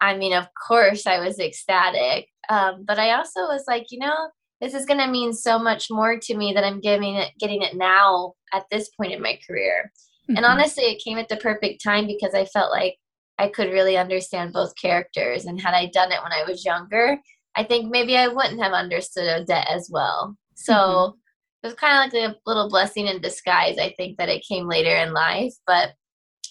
I 0.00 0.16
mean, 0.16 0.32
of 0.32 0.48
course, 0.66 1.06
I 1.06 1.20
was 1.20 1.38
ecstatic. 1.38 2.28
Um, 2.48 2.84
but 2.86 2.98
I 2.98 3.12
also 3.12 3.40
was 3.42 3.64
like, 3.68 3.86
you 3.90 3.98
know, 3.98 4.16
this 4.60 4.74
is 4.74 4.86
going 4.86 5.00
to 5.00 5.06
mean 5.06 5.32
so 5.32 5.58
much 5.58 5.88
more 5.90 6.18
to 6.18 6.36
me 6.36 6.52
that 6.54 6.64
I'm 6.64 6.80
giving 6.80 7.16
it, 7.16 7.30
getting 7.38 7.62
it 7.62 7.76
now 7.76 8.34
at 8.52 8.64
this 8.70 8.90
point 8.90 9.12
in 9.12 9.22
my 9.22 9.38
career. 9.46 9.92
Mm-hmm. 10.28 10.36
And 10.36 10.46
honestly, 10.46 10.84
it 10.84 11.02
came 11.04 11.18
at 11.18 11.28
the 11.28 11.36
perfect 11.36 11.82
time 11.82 12.06
because 12.06 12.34
I 12.34 12.44
felt 12.46 12.70
like 12.70 12.96
I 13.38 13.48
could 13.48 13.72
really 13.72 13.96
understand 13.96 14.52
both 14.52 14.74
characters. 14.80 15.46
And 15.46 15.60
had 15.60 15.74
I 15.74 15.86
done 15.86 16.12
it 16.12 16.22
when 16.22 16.32
I 16.32 16.44
was 16.46 16.64
younger, 16.64 17.18
I 17.56 17.64
think 17.64 17.90
maybe 17.90 18.16
I 18.16 18.28
wouldn't 18.28 18.62
have 18.62 18.72
understood 18.72 19.28
Odette 19.28 19.68
as 19.68 19.88
well. 19.90 20.36
So 20.54 20.74
mm-hmm 20.74 21.18
it 21.62 21.66
was 21.66 21.74
kind 21.74 22.12
of 22.12 22.12
like 22.12 22.30
a 22.30 22.36
little 22.46 22.68
blessing 22.68 23.06
in 23.06 23.20
disguise. 23.20 23.78
I 23.78 23.94
think 23.96 24.18
that 24.18 24.28
it 24.28 24.44
came 24.46 24.66
later 24.66 24.94
in 24.96 25.12
life, 25.12 25.54
but 25.66 25.94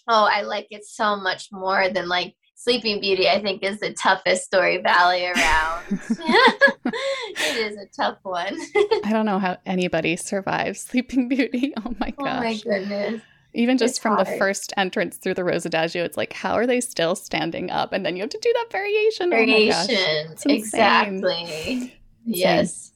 oh, 0.08 0.28
I 0.32 0.42
like 0.42 0.68
it 0.70 0.86
so 0.86 1.16
much 1.16 1.50
more 1.52 1.90
than 1.90 2.08
like 2.08 2.36
Sleeping 2.56 3.02
Beauty. 3.02 3.28
I 3.28 3.42
think 3.42 3.64
is 3.64 3.80
the 3.80 3.94
toughest 3.94 4.46
story 4.46 4.78
ballet 4.78 5.26
around. 5.28 5.86
it 5.92 7.58
is 7.58 7.78
a 7.78 7.88
tough 7.88 8.20
one. 8.24 8.58
I 9.04 9.12
don't 9.12 9.26
know 9.26 9.40
how 9.40 9.58
anybody 9.66 10.16
survives 10.16 10.80
Sleeping 10.82 11.28
Beauty. 11.28 11.74
Oh, 11.78 11.84
oh 11.88 11.96
my 12.00 12.12
gosh. 12.12 12.18
Oh 12.20 12.44
my 12.44 12.58
goodness. 12.64 13.22
Even 13.54 13.78
just 13.78 13.96
it's 13.96 14.00
from 14.00 14.16
hard. 14.16 14.28
the 14.28 14.38
first 14.38 14.72
entrance 14.78 15.18
through 15.18 15.34
the 15.34 15.44
Rose 15.44 15.66
Adagio, 15.66 16.06
it's 16.06 16.16
like, 16.16 16.32
how 16.32 16.54
are 16.54 16.66
they 16.66 16.80
still 16.80 17.16
standing 17.16 17.70
up? 17.70 17.92
And 17.92 18.06
then 18.06 18.16
you 18.16 18.22
have 18.22 18.30
to 18.30 18.40
do 18.42 18.54
that 18.54 18.68
variation. 18.72 19.28
Oh 19.28 19.36
variation. 19.36 20.28
Oh 20.30 20.54
exactly. 20.54 22.00
Yes. 22.24 22.91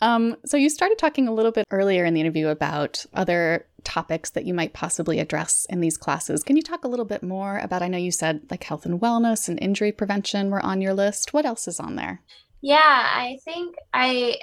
Um, 0.00 0.36
so 0.44 0.56
you 0.56 0.70
started 0.70 0.98
talking 0.98 1.26
a 1.26 1.34
little 1.34 1.52
bit 1.52 1.66
earlier 1.70 2.04
in 2.04 2.14
the 2.14 2.20
interview 2.20 2.48
about 2.48 3.04
other 3.14 3.66
topics 3.84 4.30
that 4.30 4.44
you 4.44 4.54
might 4.54 4.72
possibly 4.72 5.18
address 5.18 5.66
in 5.70 5.80
these 5.80 5.96
classes. 5.96 6.42
Can 6.42 6.56
you 6.56 6.62
talk 6.62 6.84
a 6.84 6.88
little 6.88 7.04
bit 7.04 7.22
more 7.22 7.58
about? 7.58 7.82
I 7.82 7.88
know 7.88 7.98
you 7.98 8.12
said 8.12 8.42
like 8.50 8.64
health 8.64 8.86
and 8.86 9.00
wellness 9.00 9.48
and 9.48 9.58
injury 9.60 9.92
prevention 9.92 10.50
were 10.50 10.64
on 10.64 10.80
your 10.80 10.94
list. 10.94 11.32
What 11.32 11.46
else 11.46 11.66
is 11.66 11.80
on 11.80 11.96
there? 11.96 12.22
Yeah, 12.60 12.78
I 12.82 13.38
think 13.44 13.76
I 13.92 14.38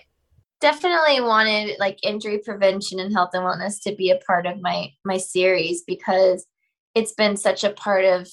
definitely 0.61 1.21
wanted 1.21 1.77
like 1.79 1.99
injury 2.03 2.39
prevention 2.43 2.99
and 2.99 3.13
health 3.13 3.31
and 3.33 3.43
wellness 3.43 3.81
to 3.83 3.95
be 3.95 4.09
a 4.09 4.19
part 4.25 4.45
of 4.45 4.61
my 4.61 4.89
my 5.03 5.17
series 5.17 5.83
because 5.85 6.45
it's 6.95 7.13
been 7.13 7.37
such 7.37 7.63
a 7.63 7.71
part 7.71 8.05
of 8.05 8.27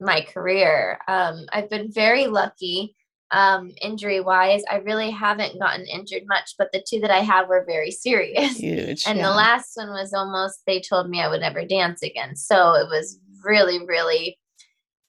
my 0.00 0.22
career. 0.22 0.98
Um, 1.08 1.44
I've 1.52 1.68
been 1.68 1.92
very 1.92 2.26
lucky 2.26 2.94
um, 3.32 3.72
injury 3.80 4.20
wise. 4.20 4.62
I 4.70 4.76
really 4.76 5.10
haven't 5.10 5.58
gotten 5.58 5.86
injured 5.86 6.22
much, 6.26 6.54
but 6.58 6.70
the 6.72 6.84
two 6.86 7.00
that 7.00 7.10
I 7.10 7.20
have 7.20 7.48
were 7.48 7.64
very 7.66 7.90
serious. 7.90 8.56
Huge. 8.56 9.06
and 9.06 9.18
yeah. 9.18 9.28
the 9.28 9.34
last 9.34 9.72
one 9.76 9.90
was 9.90 10.12
almost, 10.12 10.60
they 10.66 10.80
told 10.80 11.08
me 11.08 11.20
I 11.20 11.28
would 11.28 11.40
never 11.40 11.64
dance 11.64 12.02
again. 12.02 12.36
So 12.36 12.74
it 12.74 12.88
was 12.88 13.18
really, 13.44 13.84
really, 13.86 14.38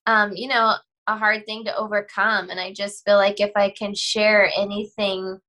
um, 0.05 0.33
you 0.33 0.47
know, 0.47 0.75
a 1.07 1.17
hard 1.17 1.45
thing 1.45 1.65
to 1.65 1.75
overcome. 1.75 2.49
And 2.49 2.59
I 2.59 2.73
just 2.73 3.03
feel 3.03 3.17
like 3.17 3.39
if 3.39 3.51
I 3.55 3.71
can 3.71 3.95
share 3.95 4.51
anything 4.55 5.39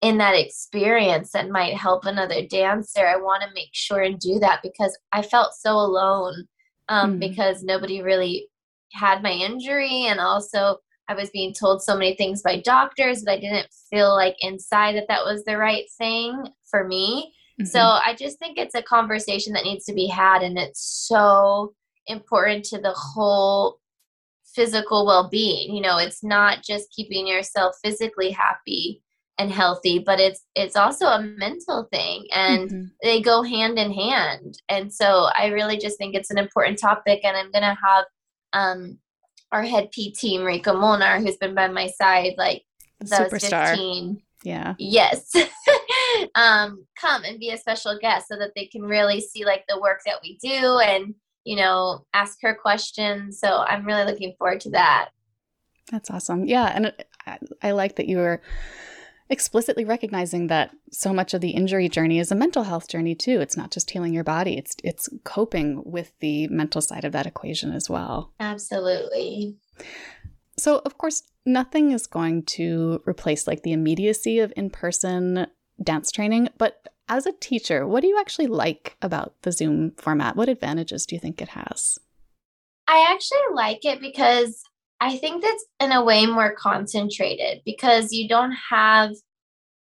in 0.00 0.18
that 0.18 0.34
experience 0.34 1.32
that 1.32 1.50
might 1.50 1.74
help 1.74 2.04
another 2.04 2.46
dancer, 2.46 3.06
I 3.06 3.16
want 3.16 3.42
to 3.42 3.54
make 3.54 3.70
sure 3.72 4.00
and 4.00 4.18
do 4.18 4.38
that 4.38 4.60
because 4.62 4.96
I 5.12 5.22
felt 5.22 5.54
so 5.54 5.72
alone 5.72 6.46
um, 6.88 7.16
mm 7.16 7.20
because 7.20 7.62
nobody 7.62 8.00
really 8.00 8.48
had 8.94 9.22
my 9.22 9.32
injury. 9.32 10.06
And 10.06 10.20
also, 10.20 10.78
I 11.08 11.14
was 11.14 11.30
being 11.30 11.54
told 11.54 11.82
so 11.82 11.94
many 11.94 12.14
things 12.14 12.42
by 12.42 12.60
doctors 12.60 13.22
that 13.22 13.32
I 13.32 13.40
didn't 13.40 13.68
feel 13.90 14.14
like 14.14 14.36
inside 14.40 14.94
that 14.96 15.08
that 15.08 15.24
was 15.24 15.44
the 15.44 15.56
right 15.56 15.84
thing 15.96 16.44
for 16.70 16.86
me. 16.86 17.32
Mm-hmm. 17.60 17.66
So 17.66 17.80
I 17.80 18.14
just 18.18 18.38
think 18.38 18.58
it's 18.58 18.74
a 18.74 18.82
conversation 18.82 19.52
that 19.54 19.64
needs 19.64 19.84
to 19.86 19.94
be 19.94 20.06
had. 20.06 20.42
And 20.42 20.58
it's 20.58 21.06
so 21.08 21.74
important 22.06 22.64
to 22.66 22.78
the 22.78 22.94
whole 22.94 23.78
physical 24.54 25.06
well 25.06 25.28
being. 25.28 25.74
You 25.74 25.82
know, 25.82 25.98
it's 25.98 26.22
not 26.22 26.62
just 26.62 26.90
keeping 26.90 27.26
yourself 27.26 27.74
physically 27.82 28.30
happy 28.30 29.02
and 29.38 29.52
healthy 29.52 30.00
but 30.00 30.18
it's 30.18 30.44
it's 30.56 30.76
also 30.76 31.06
a 31.06 31.22
mental 31.22 31.86
thing 31.92 32.26
and 32.32 32.70
mm-hmm. 32.70 32.84
they 33.02 33.22
go 33.22 33.42
hand 33.42 33.78
in 33.78 33.92
hand 33.92 34.60
and 34.68 34.92
so 34.92 35.28
i 35.36 35.46
really 35.46 35.78
just 35.78 35.96
think 35.96 36.14
it's 36.14 36.30
an 36.30 36.38
important 36.38 36.78
topic 36.78 37.20
and 37.24 37.36
i'm 37.36 37.50
gonna 37.52 37.76
have 37.80 38.04
um 38.52 38.98
our 39.52 39.62
head 39.62 39.90
pt 39.92 40.24
Marika 40.38 40.78
Molnar 40.78 41.20
who's 41.20 41.36
been 41.36 41.54
by 41.54 41.68
my 41.68 41.86
side 41.86 42.34
like 42.36 42.64
superstar. 43.04 43.70
15, 43.70 44.22
yeah. 44.44 44.74
Yes. 44.78 45.32
Um 46.34 46.84
come 46.98 47.22
and 47.24 47.38
be 47.38 47.50
a 47.50 47.58
special 47.58 47.96
guest 48.00 48.28
so 48.28 48.36
that 48.38 48.52
they 48.56 48.66
can 48.66 48.82
really 48.82 49.20
see 49.20 49.44
like 49.44 49.64
the 49.68 49.78
work 49.78 50.00
that 50.06 50.20
we 50.22 50.38
do 50.42 50.78
and 50.78 51.14
you 51.44 51.54
know 51.54 52.06
ask 52.14 52.38
her 52.42 52.54
questions. 52.54 53.38
So 53.38 53.64
i'm 53.68 53.84
really 53.84 54.04
looking 54.04 54.34
forward 54.38 54.60
to 54.62 54.70
that. 54.70 55.10
That's 55.92 56.10
awesome. 56.10 56.46
Yeah 56.46 56.72
and 56.74 56.92
I, 57.26 57.38
I 57.62 57.70
like 57.72 57.96
that 57.96 58.08
you 58.08 58.16
were 58.18 58.42
explicitly 59.30 59.84
recognizing 59.84 60.46
that 60.46 60.70
so 60.90 61.12
much 61.12 61.34
of 61.34 61.40
the 61.40 61.50
injury 61.50 61.88
journey 61.88 62.18
is 62.18 62.32
a 62.32 62.36
mental 62.36 62.64
health 62.64 62.88
journey 62.88 63.14
too. 63.14 63.40
It's 63.40 63.56
not 63.56 63.70
just 63.70 63.90
healing 63.90 64.14
your 64.14 64.24
body, 64.24 64.56
it's 64.56 64.76
it's 64.82 65.08
coping 65.24 65.82
with 65.84 66.12
the 66.20 66.48
mental 66.48 66.80
side 66.80 67.04
of 67.04 67.12
that 67.12 67.26
equation 67.26 67.72
as 67.72 67.88
well. 67.90 68.32
Absolutely. 68.40 69.56
So, 70.58 70.82
of 70.84 70.98
course, 70.98 71.22
nothing 71.46 71.92
is 71.92 72.06
going 72.06 72.42
to 72.44 73.00
replace 73.06 73.46
like 73.46 73.62
the 73.62 73.72
immediacy 73.72 74.40
of 74.40 74.52
in-person 74.56 75.46
dance 75.82 76.10
training, 76.10 76.48
but 76.58 76.88
as 77.08 77.26
a 77.26 77.32
teacher, 77.32 77.86
what 77.86 78.00
do 78.00 78.08
you 78.08 78.18
actually 78.18 78.48
like 78.48 78.96
about 79.00 79.34
the 79.42 79.52
Zoom 79.52 79.92
format? 79.96 80.36
What 80.36 80.48
advantages 80.48 81.06
do 81.06 81.14
you 81.14 81.20
think 81.20 81.40
it 81.40 81.48
has? 81.48 81.98
I 82.86 83.06
actually 83.10 83.54
like 83.54 83.84
it 83.84 84.00
because 84.00 84.62
I 85.00 85.16
think 85.18 85.42
that's 85.42 85.64
in 85.80 85.92
a 85.92 86.04
way 86.04 86.26
more 86.26 86.54
concentrated 86.54 87.62
because 87.64 88.12
you 88.12 88.28
don't 88.28 88.54
have 88.70 89.12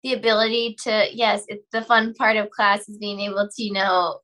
the 0.03 0.13
ability 0.13 0.75
to, 0.83 1.07
yes, 1.11 1.43
it's 1.47 1.67
the 1.71 1.81
fun 1.81 2.13
part 2.13 2.37
of 2.37 2.49
class 2.49 2.87
is 2.89 2.97
being 2.97 3.19
able 3.21 3.49
to, 3.53 3.63
you 3.63 3.73
know, 3.73 4.19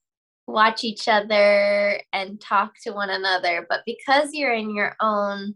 watch 0.47 0.83
each 0.83 1.07
other 1.07 2.01
and 2.11 2.41
talk 2.41 2.73
to 2.83 2.91
one 2.91 3.09
another. 3.09 3.65
But 3.69 3.81
because 3.85 4.29
you're 4.33 4.53
in 4.53 4.73
your 4.75 4.95
own 5.01 5.55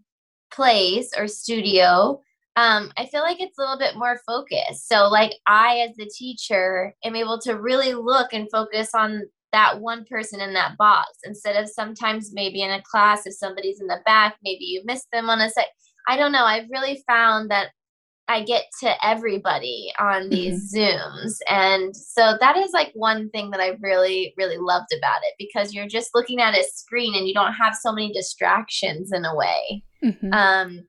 place 0.51 1.11
or 1.17 1.27
studio, 1.27 2.21
um, 2.55 2.91
I 2.97 3.07
feel 3.07 3.21
like 3.21 3.41
it's 3.41 3.57
a 3.57 3.61
little 3.61 3.79
bit 3.79 3.95
more 3.95 4.19
focused. 4.27 4.87
So, 4.87 5.07
like, 5.09 5.33
I, 5.47 5.87
as 5.89 5.95
the 5.97 6.09
teacher, 6.15 6.93
am 7.03 7.15
able 7.15 7.39
to 7.41 7.53
really 7.53 7.95
look 7.95 8.33
and 8.33 8.47
focus 8.51 8.91
on 8.93 9.23
that 9.53 9.79
one 9.79 10.03
person 10.09 10.41
in 10.41 10.53
that 10.53 10.75
box 10.77 11.09
instead 11.23 11.55
of 11.55 11.69
sometimes 11.69 12.33
maybe 12.33 12.61
in 12.61 12.71
a 12.71 12.81
class 12.81 13.25
if 13.25 13.33
somebody's 13.33 13.79
in 13.79 13.87
the 13.87 14.01
back 14.05 14.35
maybe 14.43 14.65
you 14.65 14.81
miss 14.83 15.05
them 15.13 15.29
on 15.29 15.39
a 15.39 15.49
sec 15.49 15.67
i 16.07 16.17
don't 16.17 16.33
know 16.33 16.43
i've 16.43 16.69
really 16.69 17.01
found 17.07 17.49
that 17.49 17.69
i 18.27 18.43
get 18.43 18.65
to 18.81 18.93
everybody 19.05 19.91
on 19.99 20.29
these 20.29 20.73
mm-hmm. 20.73 21.25
zooms 21.25 21.35
and 21.49 21.95
so 21.95 22.35
that 22.41 22.57
is 22.57 22.71
like 22.73 22.91
one 22.95 23.29
thing 23.29 23.51
that 23.51 23.61
i 23.61 23.77
really 23.81 24.33
really 24.37 24.57
loved 24.57 24.93
about 24.97 25.21
it 25.23 25.33
because 25.37 25.73
you're 25.73 25.87
just 25.87 26.11
looking 26.13 26.41
at 26.41 26.57
a 26.57 26.63
screen 26.73 27.15
and 27.15 27.27
you 27.27 27.33
don't 27.33 27.53
have 27.53 27.75
so 27.75 27.93
many 27.93 28.11
distractions 28.11 29.11
in 29.13 29.23
a 29.23 29.35
way 29.35 29.83
mm-hmm. 30.03 30.33
um 30.33 30.83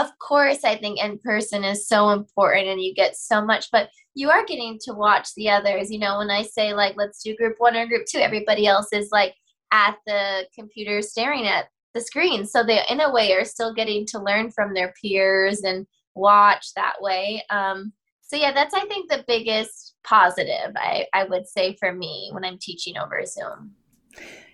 of 0.00 0.10
course 0.18 0.64
i 0.64 0.76
think 0.76 1.02
in 1.02 1.18
person 1.18 1.64
is 1.64 1.86
so 1.86 2.10
important 2.10 2.66
and 2.68 2.80
you 2.80 2.94
get 2.94 3.16
so 3.16 3.44
much 3.44 3.66
but 3.72 3.88
you 4.14 4.30
are 4.30 4.44
getting 4.44 4.76
to 4.80 4.92
watch 4.94 5.28
the 5.36 5.48
others. 5.48 5.90
You 5.90 6.00
know 6.00 6.18
when 6.18 6.30
i 6.30 6.42
say 6.42 6.74
like 6.74 6.96
let's 6.96 7.22
do 7.22 7.36
group 7.36 7.56
one 7.58 7.76
or 7.76 7.86
group 7.86 8.04
two 8.06 8.18
everybody 8.18 8.66
else 8.66 8.88
is 8.92 9.10
like 9.12 9.34
at 9.70 9.96
the 10.06 10.46
computer 10.54 11.02
staring 11.02 11.46
at 11.46 11.66
the 11.94 12.00
screen. 12.00 12.46
So 12.46 12.64
they 12.64 12.80
in 12.88 13.00
a 13.00 13.12
way 13.12 13.32
are 13.32 13.44
still 13.44 13.72
getting 13.74 14.06
to 14.06 14.22
learn 14.22 14.50
from 14.50 14.74
their 14.74 14.92
peers 15.00 15.60
and 15.60 15.86
watch 16.14 16.74
that 16.74 16.94
way. 17.00 17.42
Um, 17.50 17.92
so 18.28 18.36
yeah 18.36 18.52
that's 18.52 18.74
i 18.74 18.84
think 18.86 19.10
the 19.10 19.24
biggest 19.26 19.94
positive 20.04 20.72
I, 20.76 21.06
I 21.12 21.24
would 21.24 21.48
say 21.48 21.76
for 21.80 21.92
me 21.92 22.30
when 22.32 22.44
i'm 22.44 22.58
teaching 22.58 22.96
over 22.96 23.24
zoom. 23.24 23.72